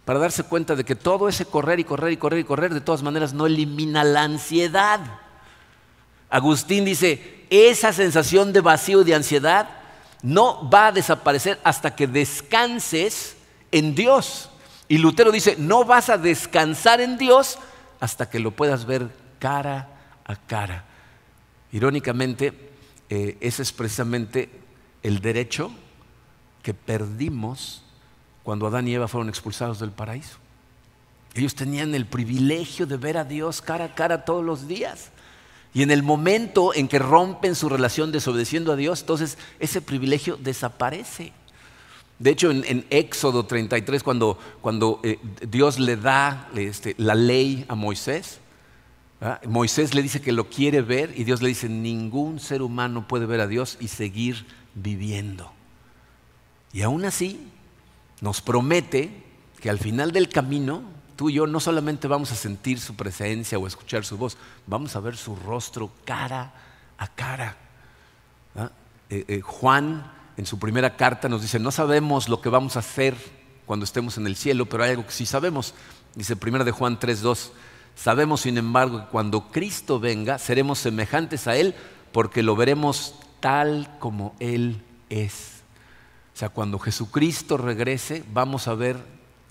[0.05, 2.81] para darse cuenta de que todo ese correr y correr y correr y correr, de
[2.81, 4.99] todas maneras, no elimina la ansiedad.
[6.29, 9.69] Agustín dice, esa sensación de vacío y de ansiedad
[10.21, 13.37] no va a desaparecer hasta que descanses
[13.71, 14.49] en Dios.
[14.87, 17.57] Y Lutero dice, no vas a descansar en Dios
[17.99, 19.89] hasta que lo puedas ver cara
[20.25, 20.85] a cara.
[21.71, 22.53] Irónicamente,
[23.09, 24.49] eh, ese es precisamente
[25.01, 25.71] el derecho
[26.61, 27.83] que perdimos
[28.43, 30.38] cuando Adán y Eva fueron expulsados del paraíso.
[31.34, 35.10] Ellos tenían el privilegio de ver a Dios cara a cara todos los días.
[35.73, 40.38] Y en el momento en que rompen su relación desobedeciendo a Dios, entonces ese privilegio
[40.38, 41.34] desaparece.
[42.19, 47.75] De hecho, en, Éxodo 33, cuando, cuando eh, Dios le da este, la ley a
[47.75, 48.39] Moisés,
[49.45, 53.25] Moisés le dice que lo quiere ver y Dios le dice, ningún ser humano puede
[53.25, 55.51] ver a Dios y seguir viviendo.
[56.73, 57.39] Y aún así,
[58.23, 59.21] nos promete
[59.59, 60.81] que al final del camino
[61.17, 64.95] tú y yo no solamente vamos a sentir su presencia o escuchar su voz, vamos
[64.95, 66.53] a ver su rostro cara
[66.97, 67.57] a cara.
[69.09, 72.79] Eh, eh, Juan en su primera carta nos dice, no sabemos lo que vamos a
[72.79, 73.13] hacer
[73.65, 75.73] cuando estemos en el cielo, pero hay algo que sí sabemos.
[76.15, 77.49] Dice primera de Juan 3.2,
[77.93, 81.75] sabemos sin embargo que cuando Cristo venga seremos semejantes a Él
[82.13, 85.52] porque lo veremos tal como Él es.
[86.34, 88.98] O sea, cuando Jesucristo regrese vamos a ver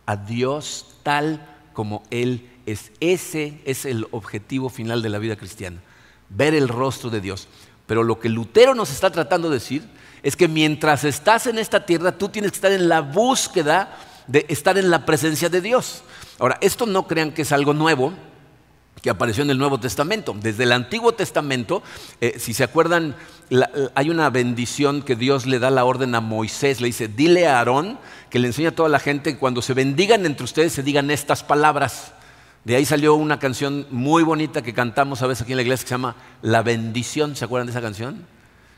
[0.06, 2.92] a Dios tal como Él es.
[3.00, 5.80] Ese es el objetivo final de la vida cristiana,
[6.28, 7.48] ver el rostro de Dios.
[7.86, 9.82] Pero lo que Lutero nos está tratando de decir
[10.22, 14.46] es que mientras estás en esta tierra, tú tienes que estar en la búsqueda de
[14.48, 16.02] estar en la presencia de Dios.
[16.38, 18.12] Ahora, esto no crean que es algo nuevo,
[19.02, 20.34] que apareció en el Nuevo Testamento.
[20.40, 21.82] Desde el Antiguo Testamento,
[22.20, 23.16] eh, si se acuerdan,
[23.94, 27.58] hay una bendición que Dios le da la orden a Moisés, le dice, dile a
[27.58, 27.98] Aarón
[28.30, 31.10] que le enseñe a toda la gente que cuando se bendigan entre ustedes se digan
[31.10, 32.12] estas palabras.
[32.64, 35.84] De ahí salió una canción muy bonita que cantamos a veces aquí en la iglesia
[35.84, 38.24] que se llama La bendición, ¿se acuerdan de esa canción?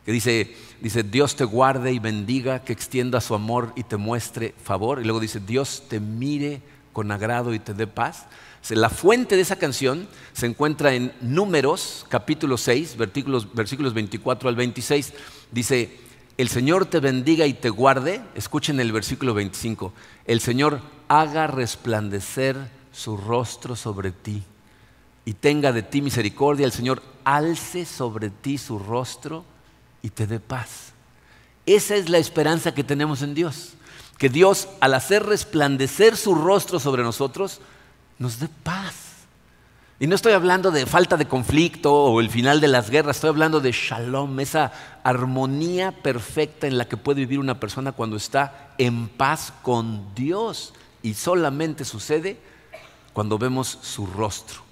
[0.04, 4.54] Que dice, dice, Dios te guarde y bendiga, que extienda su amor y te muestre
[4.62, 5.00] favor.
[5.00, 6.62] Y luego dice, Dios te mire
[6.94, 8.24] con agrado y te dé paz.
[8.70, 14.56] La fuente de esa canción se encuentra en Números, capítulo 6, versículos, versículos 24 al
[14.56, 15.12] 26.
[15.50, 15.98] Dice,
[16.38, 18.22] el Señor te bendiga y te guarde.
[18.34, 19.92] Escuchen el versículo 25.
[20.24, 22.56] El Señor haga resplandecer
[22.90, 24.42] su rostro sobre ti
[25.26, 26.64] y tenga de ti misericordia.
[26.64, 29.44] El Señor alce sobre ti su rostro
[30.00, 30.94] y te dé paz.
[31.66, 33.74] Esa es la esperanza que tenemos en Dios.
[34.18, 37.60] Que Dios, al hacer resplandecer su rostro sobre nosotros,
[38.18, 38.94] nos dé paz.
[40.00, 43.30] Y no estoy hablando de falta de conflicto o el final de las guerras, estoy
[43.30, 44.72] hablando de shalom, esa
[45.04, 50.74] armonía perfecta en la que puede vivir una persona cuando está en paz con Dios.
[51.02, 52.38] Y solamente sucede
[53.12, 54.62] cuando vemos su rostro.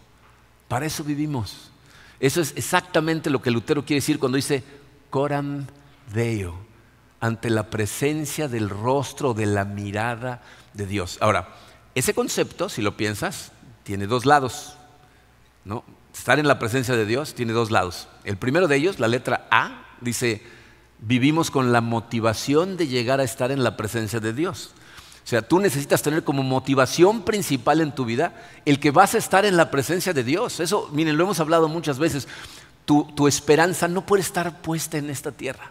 [0.68, 1.70] Para eso vivimos.
[2.18, 4.62] Eso es exactamente lo que Lutero quiere decir cuando dice
[5.10, 5.66] coram
[6.14, 6.54] deo,
[7.22, 10.42] ante la presencia del rostro, de la mirada
[10.74, 11.18] de Dios.
[11.20, 11.54] Ahora,
[11.94, 13.52] ese concepto, si lo piensas,
[13.84, 14.74] tiene dos lados.
[15.64, 15.84] ¿no?
[16.12, 18.08] Estar en la presencia de Dios tiene dos lados.
[18.24, 20.42] El primero de ellos, la letra A, dice,
[20.98, 24.72] vivimos con la motivación de llegar a estar en la presencia de Dios.
[25.24, 29.18] O sea, tú necesitas tener como motivación principal en tu vida el que vas a
[29.18, 30.58] estar en la presencia de Dios.
[30.58, 32.26] Eso, miren, lo hemos hablado muchas veces.
[32.84, 35.70] Tu, tu, esperanza no puede estar puesta en esta tierra.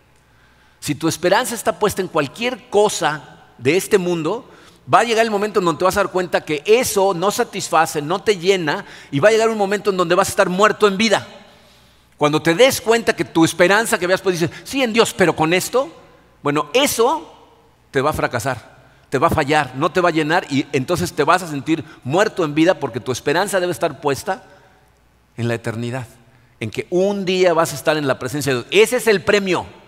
[0.81, 3.21] Si tu esperanza está puesta en cualquier cosa
[3.59, 4.49] de este mundo,
[4.91, 7.29] va a llegar el momento en donde te vas a dar cuenta que eso no
[7.29, 10.49] satisface, no te llena, y va a llegar un momento en donde vas a estar
[10.49, 11.27] muerto en vida.
[12.17, 15.35] Cuando te des cuenta que tu esperanza que veas, pues dices, sí en Dios, pero
[15.35, 15.87] con esto,
[16.41, 17.31] bueno, eso
[17.91, 18.79] te va a fracasar,
[19.11, 21.85] te va a fallar, no te va a llenar y entonces te vas a sentir
[22.03, 24.45] muerto en vida porque tu esperanza debe estar puesta
[25.37, 26.07] en la eternidad,
[26.59, 28.67] en que un día vas a estar en la presencia de Dios.
[28.71, 29.79] Ese es el premio.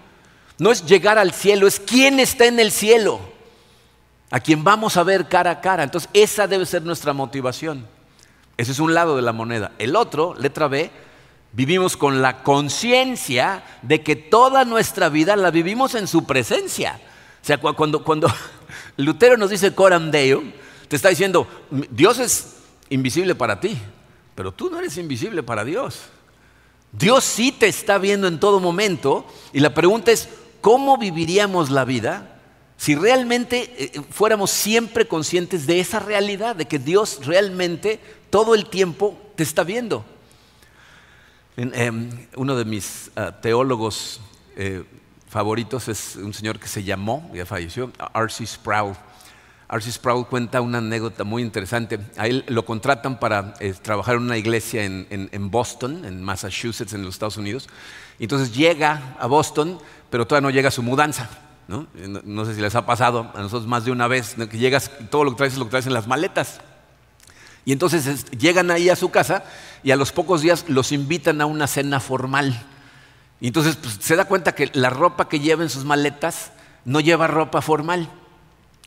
[0.59, 3.33] No es llegar al cielo, es quién está en el cielo
[4.33, 5.83] a quien vamos a ver cara a cara.
[5.83, 7.85] Entonces, esa debe ser nuestra motivación.
[8.57, 9.73] Ese es un lado de la moneda.
[9.77, 10.89] El otro, letra B,
[11.51, 16.99] vivimos con la conciencia de que toda nuestra vida la vivimos en su presencia.
[17.43, 18.27] O sea, cuando, cuando
[18.97, 20.41] Lutero nos dice coram deo,
[20.87, 21.47] te está diciendo,
[21.91, 22.55] Dios es
[22.89, 23.77] invisible para ti,
[24.33, 25.99] pero tú no eres invisible para Dios.
[26.91, 30.27] Dios sí te está viendo en todo momento y la pregunta es,
[30.63, 32.39] ¿cómo viviríamos la vida
[32.77, 37.99] si realmente eh, fuéramos siempre conscientes de esa realidad, de que Dios realmente
[38.29, 40.03] todo el tiempo te está viendo.
[41.55, 44.19] Em, uno de mis ah, teólogos
[44.55, 44.83] eh,
[45.29, 48.45] favoritos es un señor que se llamó, ya falleció, R.C.
[48.45, 48.95] Sproul.
[49.73, 49.91] R.C.
[49.91, 51.99] Sproul cuenta una anécdota muy interesante.
[52.17, 57.03] A él lo contratan para eh, trabajar en una iglesia en, Boston, en Massachusetts, en
[57.03, 57.67] los Estados Unidos.
[58.19, 61.29] Entonces llega a Boston, pero todavía no llega a su mudanza.
[61.67, 61.87] ¿no?
[62.45, 65.31] sé si les ha pasado a nosotros más de una vez, que llegas, todo lo
[65.31, 66.61] que traes es lo que traes en las maletas.
[67.65, 69.43] Y entonces llegan ahí a su casa
[69.83, 72.61] y a los pocos días los invitan a una cena formal.
[73.41, 76.51] Entonces pues, se da cuenta que la ropa que lleva en sus maletas
[76.85, 78.09] no lleva ropa formal.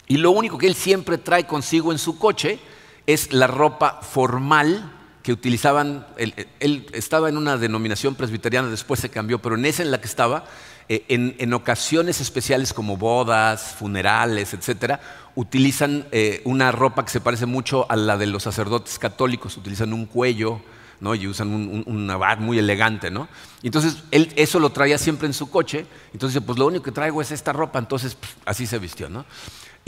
[0.09, 2.59] Y lo único que él siempre trae consigo en su coche
[3.07, 4.93] es la ropa formal
[5.23, 6.07] que utilizaban.
[6.17, 10.07] Él, estaba en una denominación presbiteriana, después se cambió, pero en esa en la que
[10.07, 10.45] estaba
[10.89, 15.01] eh, en, ocasiones especiales como bodas, funerales, etcétera,
[15.35, 19.93] utilizan eh, una ropa que se parece mucho a la de los sacerdotes católicos, utilizan
[19.93, 20.61] un cuello,
[21.01, 21.17] ¿no?
[21.17, 22.07] y usan un, un,
[22.39, 23.29] muy elegante, ¿no?
[23.63, 27.21] entonces él eso lo traía siempre en su coche, entonces pues lo único que traigo
[27.21, 29.27] es esta ropa, entonces pues, así se vistió, ¿no?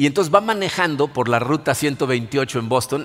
[0.01, 3.05] Y entonces va manejando por la ruta 128 en Boston,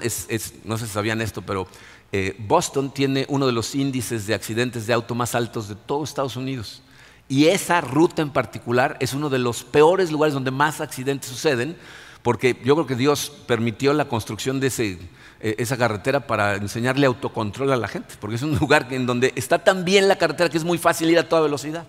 [0.63, 1.67] no sé si sabían esto, pero
[2.11, 6.03] eh, Boston tiene uno de los índices de accidentes de auto más altos de todo
[6.03, 6.83] Estados Unidos.
[7.27, 11.75] Y esa ruta en particular es uno de los peores lugares donde más accidentes suceden,
[12.21, 17.73] porque yo creo que Dios permitió la construcción de eh, esa carretera para enseñarle autocontrol
[17.73, 20.59] a la gente, porque es un lugar en donde está tan bien la carretera que
[20.59, 21.87] es muy fácil ir a toda velocidad.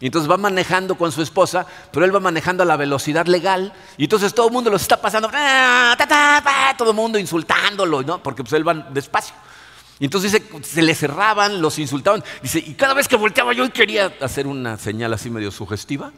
[0.00, 3.72] Y entonces va manejando con su esposa, pero él va manejando a la velocidad legal,
[3.98, 6.74] y entonces todo el mundo los está pasando, ¡ah!
[6.76, 8.22] todo el mundo insultándolo, ¿no?
[8.22, 9.34] porque pues él va despacio.
[9.98, 12.24] Y entonces dice, se le cerraban, los insultaban.
[12.40, 16.10] Dice, y cada vez que volteaba yo y quería hacer una señal así medio sugestiva,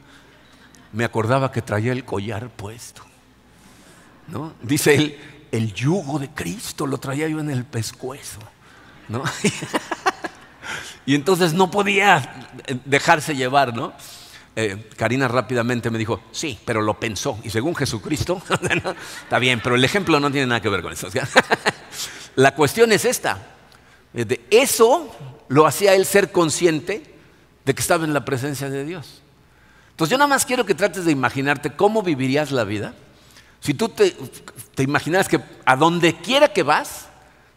[0.92, 3.02] me acordaba que traía el collar puesto.
[4.28, 4.54] ¿No?
[4.62, 5.18] Dice él,
[5.50, 8.38] el yugo de Cristo lo traía yo en el pescuezo.
[9.08, 9.24] ¿no?
[11.06, 12.48] y entonces no podía
[12.84, 13.92] dejarse llevar, ¿no?
[14.54, 17.38] Eh, Karina rápidamente me dijo, sí, pero lo pensó.
[17.42, 18.42] Y según Jesucristo,
[19.22, 21.08] está bien, pero el ejemplo no tiene nada que ver con eso.
[22.36, 23.38] La cuestión es esta.
[24.50, 25.10] Eso
[25.48, 27.14] lo hacía él ser consciente
[27.64, 29.22] de que estaba en la presencia de Dios.
[29.90, 32.94] Entonces yo nada más quiero que trates de imaginarte cómo vivirías la vida.
[33.60, 34.16] Si tú te,
[34.74, 37.08] te imaginas que a donde quiera que vas,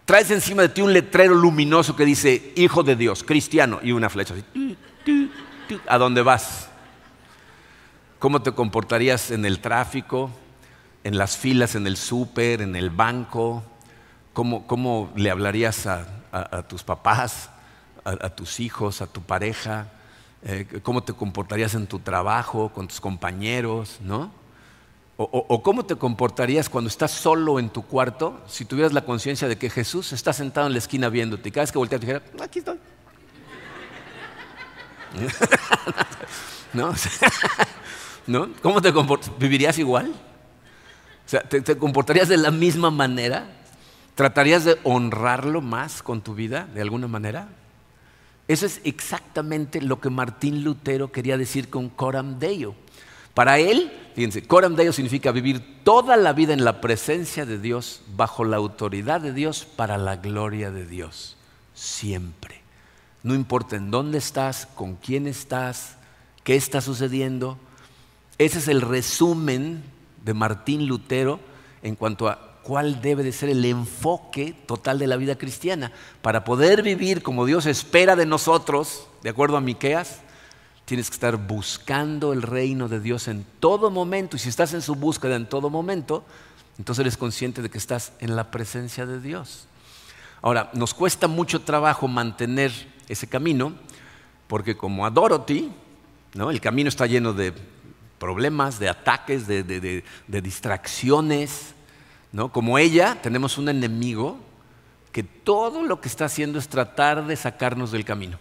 [0.06, 4.10] traes encima de ti un letrero luminoso que dice Hijo de Dios, cristiano, y una
[4.10, 4.78] flecha así.
[5.88, 6.70] ¿A dónde vas?
[8.20, 10.30] ¿Cómo te comportarías en el tráfico,
[11.04, 13.64] en las filas, en el súper, en el banco?
[14.34, 16.08] ¿Cómo, cómo le hablarías a,
[16.68, 17.50] tus papás,
[18.04, 19.88] a, tus hijos, a tu pareja,
[20.44, 24.32] eh, cómo te comportarías en tu trabajo, con tus compañeros, ¿no?
[25.18, 29.58] O, cómo te comportarías cuando estás solo en tu cuarto si tuvieras la conciencia de
[29.58, 32.26] que Jesús está sentado en la esquina viéndote y cada vez que volteas te dijera,
[32.44, 32.78] aquí estoy.
[36.74, 36.94] ¿No?
[38.28, 38.50] ¿No?
[38.62, 39.40] ¿Cómo te comportarías?
[39.40, 40.10] ¿Vivirías igual?
[41.26, 43.48] O sea, ¿te, ¿te, comportarías de la misma manera?
[44.16, 47.48] ¿Tratarías de honrarlo más con tu vida de alguna manera?
[48.50, 52.76] Eso es exactamente lo que Martín Lutero quería decir con coram deo.
[53.36, 58.02] Para él, fíjense, coram deo significa vivir toda la vida en la presencia de Dios,
[58.16, 61.36] bajo la autoridad de Dios, para la gloria de Dios.
[61.74, 62.62] Siempre.
[63.24, 65.98] No importa en dónde estás, con quién estás,
[66.46, 67.58] qué está sucediendo.
[68.38, 69.84] Ese es el resumen
[70.24, 71.42] de Martín Lutero
[71.84, 75.92] en cuanto a cuál debe de ser el enfoque total de la vida cristiana.
[76.22, 80.22] Para poder vivir como Dios espera de nosotros, de acuerdo a Miqueas,
[80.86, 84.36] tienes que estar buscando el reino de Dios en todo momento.
[84.36, 86.24] Y si estás en su búsqueda en todo momento,
[86.78, 89.68] entonces eres consciente de que estás en la presencia de Dios.
[90.42, 92.72] Ahora, nos cuesta mucho trabajo mantener
[93.08, 93.74] ese camino,
[94.48, 95.72] porque como a Dorothy,
[96.34, 96.52] ¿no?
[96.52, 97.54] el camino está lleno de
[98.20, 101.76] problemas, de ataques, de, de distracciones,
[102.52, 104.38] como ella, tenemos un enemigo
[105.14, 108.38] que todo lo que está haciendo es tratar de sacarnos del camino.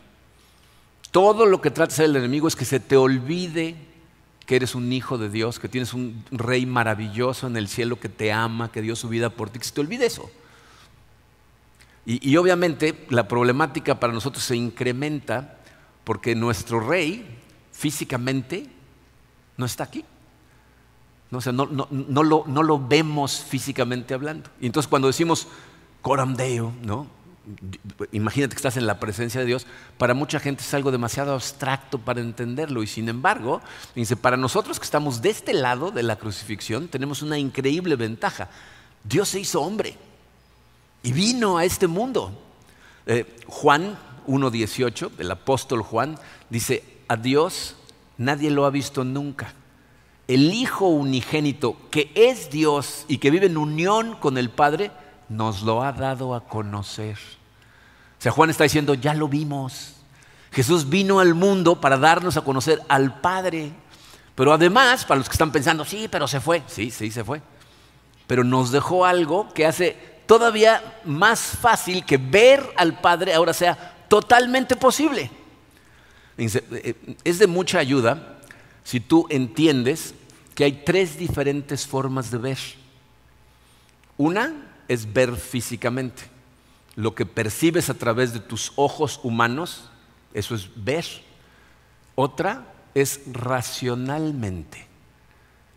[1.15, 3.77] Todo lo que trata de el enemigo es que se te olvide
[4.47, 8.09] que eres un hijo de Dios, que tienes un rey maravilloso en el cielo que
[8.09, 10.29] te ama, que dio su vida por ti, que se te olvide eso.
[12.05, 15.59] Y, y obviamente la problemática para nosotros se incrementa
[16.03, 17.39] porque nuestro rey
[17.71, 18.67] físicamente
[19.57, 20.05] no está aquí.
[21.31, 21.41] No,
[21.91, 22.23] no,
[22.63, 24.51] lo, vemos físicamente hablando.
[24.61, 25.47] Y entonces cuando decimos
[26.03, 27.07] coram deo, ¿no?
[28.13, 29.67] Imagínate que estás en la presencia de Dios,
[29.99, 32.83] para mucha gente es algo demasiado abstracto para entenderlo.
[32.83, 33.61] Y sin embargo,
[33.95, 38.49] dice, para nosotros que estamos de este lado de la crucifixión, tenemos una increíble ventaja.
[39.03, 39.97] Dios se hizo hombre
[41.03, 42.33] y vino a este mundo.
[43.07, 46.19] Eh, Juan 1.18, el apóstol Juan,
[46.51, 47.77] dice, a Dios
[48.17, 49.55] nadie lo ha visto nunca
[50.29, 54.91] el Hijo unigénito, que es Dios y que vive en unión con el Padre,
[55.29, 57.17] nos lo ha dado a conocer.
[58.19, 59.95] O sea, Juan está diciendo, ya lo vimos.
[60.53, 63.73] Jesús vino al mundo para darnos a conocer al Padre.
[64.35, 66.63] Pero además, para los que están pensando, sí, pero se fue.
[66.67, 67.43] Sí, sí, se fue.
[68.27, 69.97] Pero nos dejó algo que hace
[70.27, 75.31] todavía más fácil que ver al Padre ahora sea totalmente posible.
[76.37, 78.39] Eh, es de mucha ayuda
[78.83, 80.15] si tú entiendes
[80.55, 82.59] que hay tres diferentes formas de ver.
[84.17, 84.53] Una
[84.89, 86.25] es ver físicamente.
[86.97, 89.91] Lo que percibes a través de tus ojos humanos,
[90.33, 91.05] eso es ver.
[92.15, 94.87] Otra es racionalmente.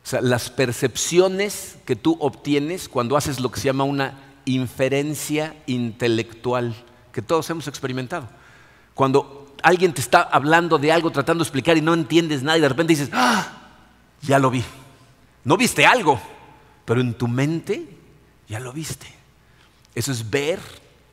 [0.03, 5.55] O sea, las percepciones que tú obtienes cuando haces lo que se llama una inferencia
[5.65, 6.75] intelectual,
[7.11, 8.29] que todos hemos experimentado.
[8.93, 12.61] Cuando alguien te está hablando de algo, tratando de explicar y no entiendes nada y
[12.61, 13.53] de repente dices, ¡ah!
[14.21, 14.63] Ya lo vi.
[15.43, 16.19] No viste algo,
[16.85, 17.96] pero en tu mente
[18.47, 19.07] ya lo viste.
[19.95, 20.59] Eso es ver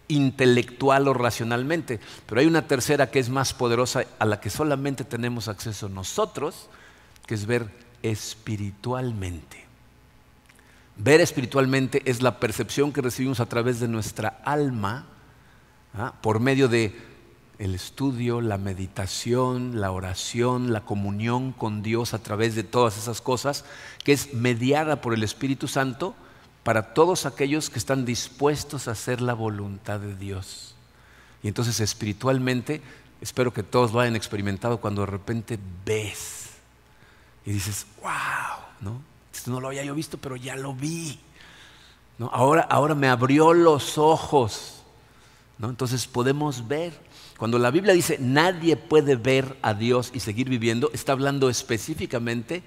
[0.09, 2.01] intelectual o racionalmente.
[2.27, 6.69] Pero hay una tercera que es más poderosa a la que solamente tenemos acceso nosotros,
[7.27, 7.69] que es ver
[8.03, 9.65] espiritualmente.
[10.97, 15.07] Ver espiritualmente es la percepción que recibimos a través de nuestra alma
[15.95, 16.15] ¿ah?
[16.21, 17.15] por medio de
[17.59, 23.21] el estudio, la meditación, la oración, la comunión con Dios a través de todas esas
[23.21, 23.65] cosas,
[24.03, 26.15] que es mediada por el Espíritu Santo
[26.65, 30.75] para todos aquellos que están dispuestos a hacer la voluntad de Dios.
[31.43, 32.81] Y entonces espiritualmente,
[33.21, 36.45] espero que todos lo hayan experimentado cuando de repente ves
[37.45, 38.13] y dices, wow,
[38.81, 39.03] ¿no?
[39.33, 41.21] Esto no lo había yo visto, pero ya lo vi.
[42.19, 42.31] ¿no?
[42.33, 44.83] Ahora, ahora me abrió los ojos.
[45.59, 45.69] ¿no?
[45.69, 46.99] Entonces podemos ver.
[47.37, 52.63] Cuando la Biblia dice nadie puede ver a Dios y seguir viviendo, está hablando específicamente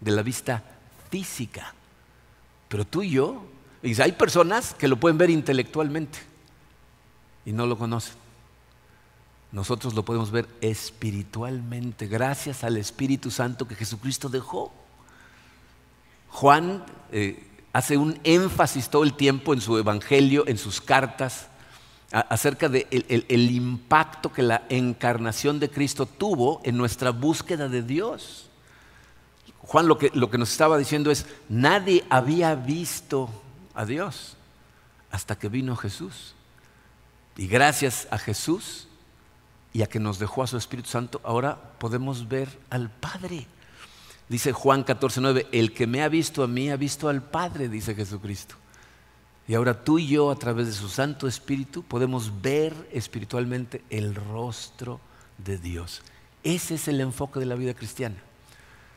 [0.00, 0.64] de la vista
[1.10, 1.74] física.
[2.68, 3.42] Pero tú y yo,
[3.82, 6.18] hay personas que lo pueden ver intelectualmente
[7.44, 8.14] y no lo conocen.
[9.52, 14.72] Nosotros lo podemos ver espiritualmente, gracias al Espíritu Santo que Jesucristo dejó.
[16.28, 21.48] Juan eh, hace un énfasis todo el tiempo en su evangelio, en sus cartas,
[22.10, 28.45] acerca del el, impacto que la encarnación de Cristo tuvo en nuestra búsqueda de Dios.
[29.66, 33.28] Juan lo que, lo que nos estaba diciendo es, nadie había visto
[33.74, 34.36] a Dios
[35.10, 36.34] hasta que vino Jesús.
[37.36, 38.88] Y gracias a Jesús
[39.72, 43.46] y a que nos dejó a su Espíritu Santo, ahora podemos ver al Padre.
[44.28, 47.94] Dice Juan 14:9, el que me ha visto a mí ha visto al Padre, dice
[47.94, 48.54] Jesucristo.
[49.48, 54.14] Y ahora tú y yo, a través de su Santo Espíritu, podemos ver espiritualmente el
[54.14, 55.00] rostro
[55.38, 56.02] de Dios.
[56.42, 58.16] Ese es el enfoque de la vida cristiana.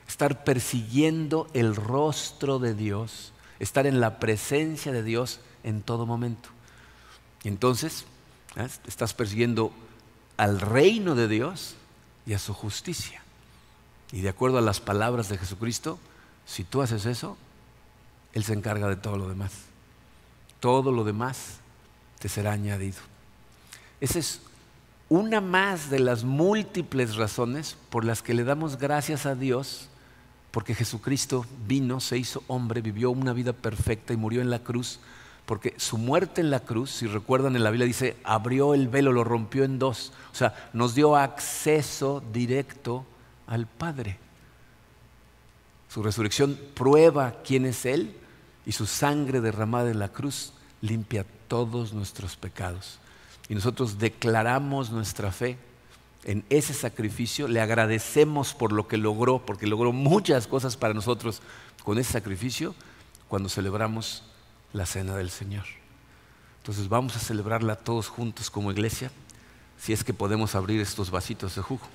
[0.10, 6.50] Estar persiguiendo el rostro de Dios, estar en la presencia de Dios en todo momento.
[7.44, 8.06] Entonces,
[8.58, 8.68] ¿eh?
[8.88, 9.72] estás persiguiendo
[10.36, 11.76] al reino de Dios
[12.26, 13.22] y a su justicia.
[14.12, 16.00] Y de acuerdo a las palabras de Jesucristo,
[16.46, 17.38] si tú haces eso,
[18.34, 19.52] Él se encarga de todo lo demás.
[20.60, 21.60] Todo lo demás
[22.18, 22.98] te será añadido.
[24.02, 24.42] Esa es
[25.10, 29.90] una más de las múltiples razones por las que le damos gracias a Dios,
[30.52, 35.00] porque Jesucristo vino, se hizo hombre, vivió una vida perfecta y murió en la cruz,
[35.46, 39.12] porque su muerte en la cruz, si recuerdan en la Biblia dice, abrió el velo,
[39.12, 43.06] lo rompió en dos, o sea, nos dio acceso directo
[43.48, 44.18] al Padre.
[45.90, 48.16] Su resurrección prueba quién es Él
[48.66, 53.00] y su sangre derramada en la cruz limpia todos nuestros pecados.
[53.50, 55.58] Y nosotros declaramos nuestra fe
[56.24, 61.42] en ese sacrificio, le agradecemos por lo que logró, porque logró muchas cosas para nosotros
[61.84, 62.76] con ese sacrificio
[63.28, 64.24] cuando celebramos
[64.74, 65.66] la cena del Señor.
[66.58, 69.12] Entonces vamos a celebrarla todos juntos como iglesia,
[69.78, 71.88] si es que podemos abrir estos vasitos de jugo.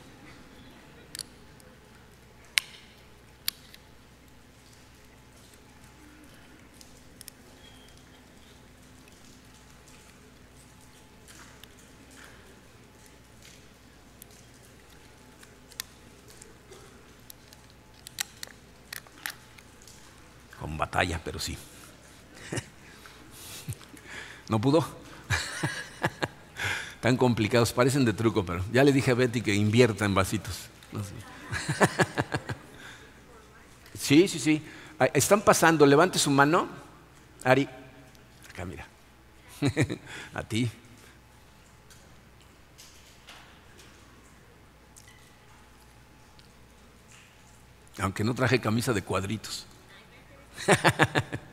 [21.25, 21.57] Pero sí.
[24.49, 24.85] ¿No pudo?
[27.01, 30.69] Tan complicados, parecen de truco, pero ya le dije a Betty que invierta en vasitos.
[34.05, 34.63] Sí, sí, sí.
[35.15, 36.69] Están pasando, levante su mano.
[37.43, 37.67] Ari,
[38.51, 38.87] acá mira.
[40.35, 40.71] a ti.
[47.99, 49.67] Aunque no traje camisa de cuadritos.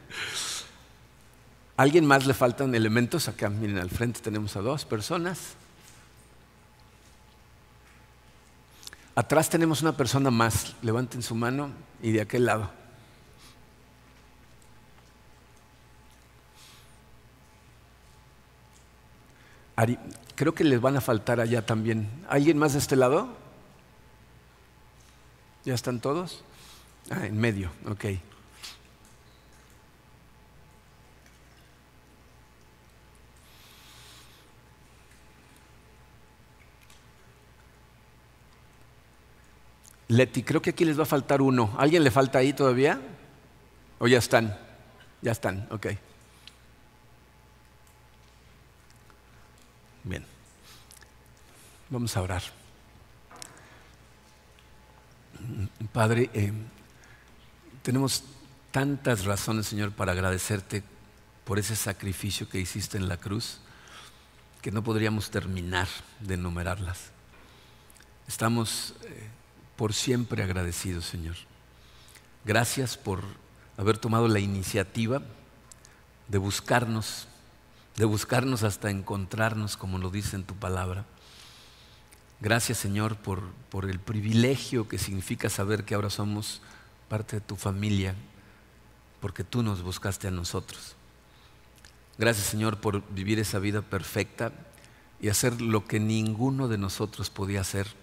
[1.78, 3.28] ¿Alguien más le faltan elementos?
[3.28, 5.56] Acá, miren, al frente tenemos a dos personas.
[9.16, 10.76] Atrás tenemos una persona más.
[10.82, 12.72] Levanten su mano y de aquel lado.
[20.36, 22.08] creo que les van a faltar allá también.
[22.30, 23.30] ¿Alguien más de este lado?
[25.66, 26.44] ¿Ya están todos?
[27.10, 28.06] Ah, en medio, ok.
[40.12, 41.74] Leti, creo que aquí les va a faltar uno.
[41.78, 43.00] ¿Alguien le falta ahí todavía?
[43.98, 44.60] ¿O ya están?
[45.22, 45.88] Ya están, ok.
[50.04, 50.26] Bien.
[51.90, 52.44] Vamos a orar.
[55.94, 56.52] Padre, eh,
[57.82, 58.26] tenemos
[58.72, 60.84] tantas razones, Señor, para agradecerte
[61.46, 63.60] por ese sacrificio que hiciste en la cruz,
[64.62, 65.88] que no podríamos terminar
[66.20, 67.12] de enumerarlas.
[68.28, 69.30] Estamos eh,
[69.82, 71.36] por siempre agradecido, Señor.
[72.46, 73.24] Gracias por
[73.78, 75.24] haber tomado la iniciativa
[76.28, 77.28] de buscarnos,
[77.96, 81.08] de buscarnos hasta encontrarnos, como lo dice en tu palabra.
[82.42, 86.62] Gracias, Señor, por, por el privilegio que significa saber que ahora somos
[87.10, 88.14] parte de tu familia,
[89.20, 90.96] porque tú nos buscaste a nosotros.
[92.20, 94.52] Gracias, Señor, por vivir esa vida perfecta
[95.20, 98.00] y hacer lo que ninguno de nosotros podía hacer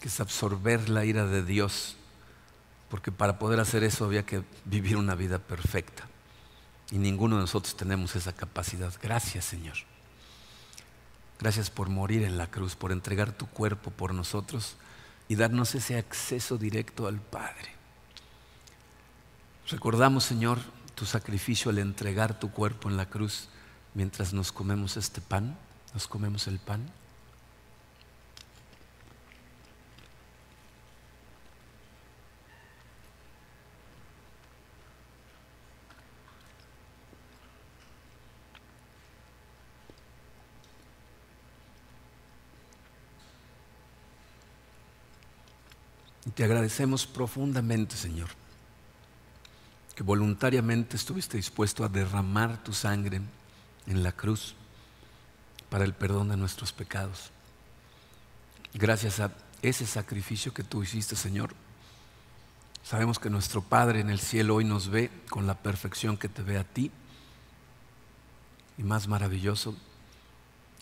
[0.00, 1.96] que es absorber la ira de Dios,
[2.90, 6.06] porque para poder hacer eso había que vivir una vida perfecta.
[6.90, 8.92] Y ninguno de nosotros tenemos esa capacidad.
[9.02, 9.76] Gracias, Señor.
[11.38, 14.76] Gracias por morir en la cruz, por entregar tu cuerpo por nosotros
[15.28, 17.74] y darnos ese acceso directo al Padre.
[19.68, 20.58] Recordamos, Señor,
[20.94, 23.48] tu sacrificio al entregar tu cuerpo en la cruz
[23.94, 25.58] mientras nos comemos este pan,
[25.92, 26.88] nos comemos el pan.
[46.36, 48.28] Te agradecemos profundamente, Señor,
[49.94, 53.22] que voluntariamente estuviste dispuesto a derramar tu sangre
[53.86, 54.54] en la cruz
[55.70, 57.30] para el perdón de nuestros pecados.
[58.74, 59.32] Gracias a
[59.62, 61.54] ese sacrificio que tú hiciste, Señor,
[62.84, 66.42] sabemos que nuestro Padre en el cielo hoy nos ve con la perfección que te
[66.42, 66.90] ve a ti.
[68.76, 69.74] Y más maravilloso,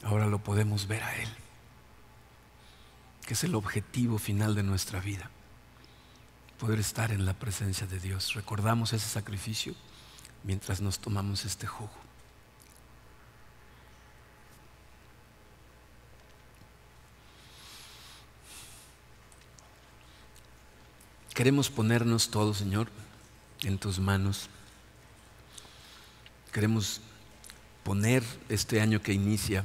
[0.03, 1.29] ahora lo podemos ver a Él,
[3.25, 5.31] que es el objetivo final de nuestra vida
[6.59, 8.35] poder estar en la presencia de Dios.
[8.35, 9.75] Recordamos ese sacrificio
[10.43, 11.93] mientras nos tomamos este jugo.
[21.35, 22.89] Queremos ponernos todo, Señor,
[23.63, 24.49] en tus manos.
[26.53, 27.01] Queremos
[27.83, 29.65] poner este año que inicia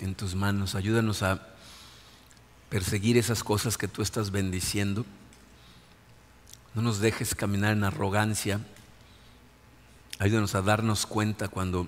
[0.00, 0.74] en tus manos.
[0.74, 1.54] Ayúdanos a
[2.70, 5.04] perseguir esas cosas que tú estás bendiciendo
[6.74, 8.60] no nos dejes caminar en arrogancia.
[10.18, 11.86] Ayúdanos a darnos cuenta cuando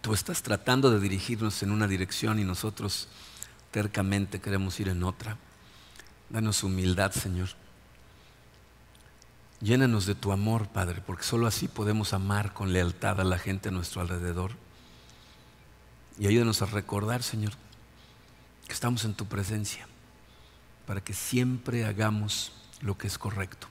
[0.00, 3.08] tú estás tratando de dirigirnos en una dirección y nosotros
[3.70, 5.36] tercamente queremos ir en otra.
[6.30, 7.50] Danos humildad, Señor.
[9.60, 13.68] Llénanos de tu amor, Padre, porque solo así podemos amar con lealtad a la gente
[13.68, 14.52] a nuestro alrededor.
[16.18, 17.52] Y ayúdanos a recordar, Señor,
[18.66, 19.86] que estamos en tu presencia,
[20.86, 23.68] para que siempre hagamos lo que es correcto.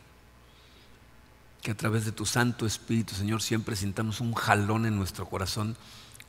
[1.66, 5.76] Que a través de tu Santo Espíritu, Señor, siempre sintamos un jalón en nuestro corazón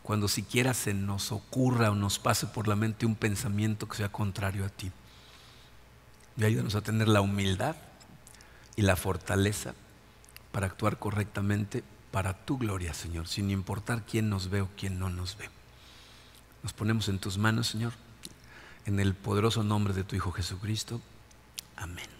[0.03, 4.09] cuando siquiera se nos ocurra o nos pase por la mente un pensamiento que sea
[4.09, 4.91] contrario a ti.
[6.39, 7.76] Y ayúdanos a tener la humildad
[8.76, 9.74] y la fortaleza
[10.53, 15.11] para actuar correctamente para tu gloria, Señor, sin importar quién nos ve o quién no
[15.11, 15.51] nos ve.
[16.62, 17.93] Nos ponemos en tus manos, Señor,
[18.87, 21.03] en el poderoso nombre de tu Hijo Jesucristo.
[21.76, 22.15] Amén.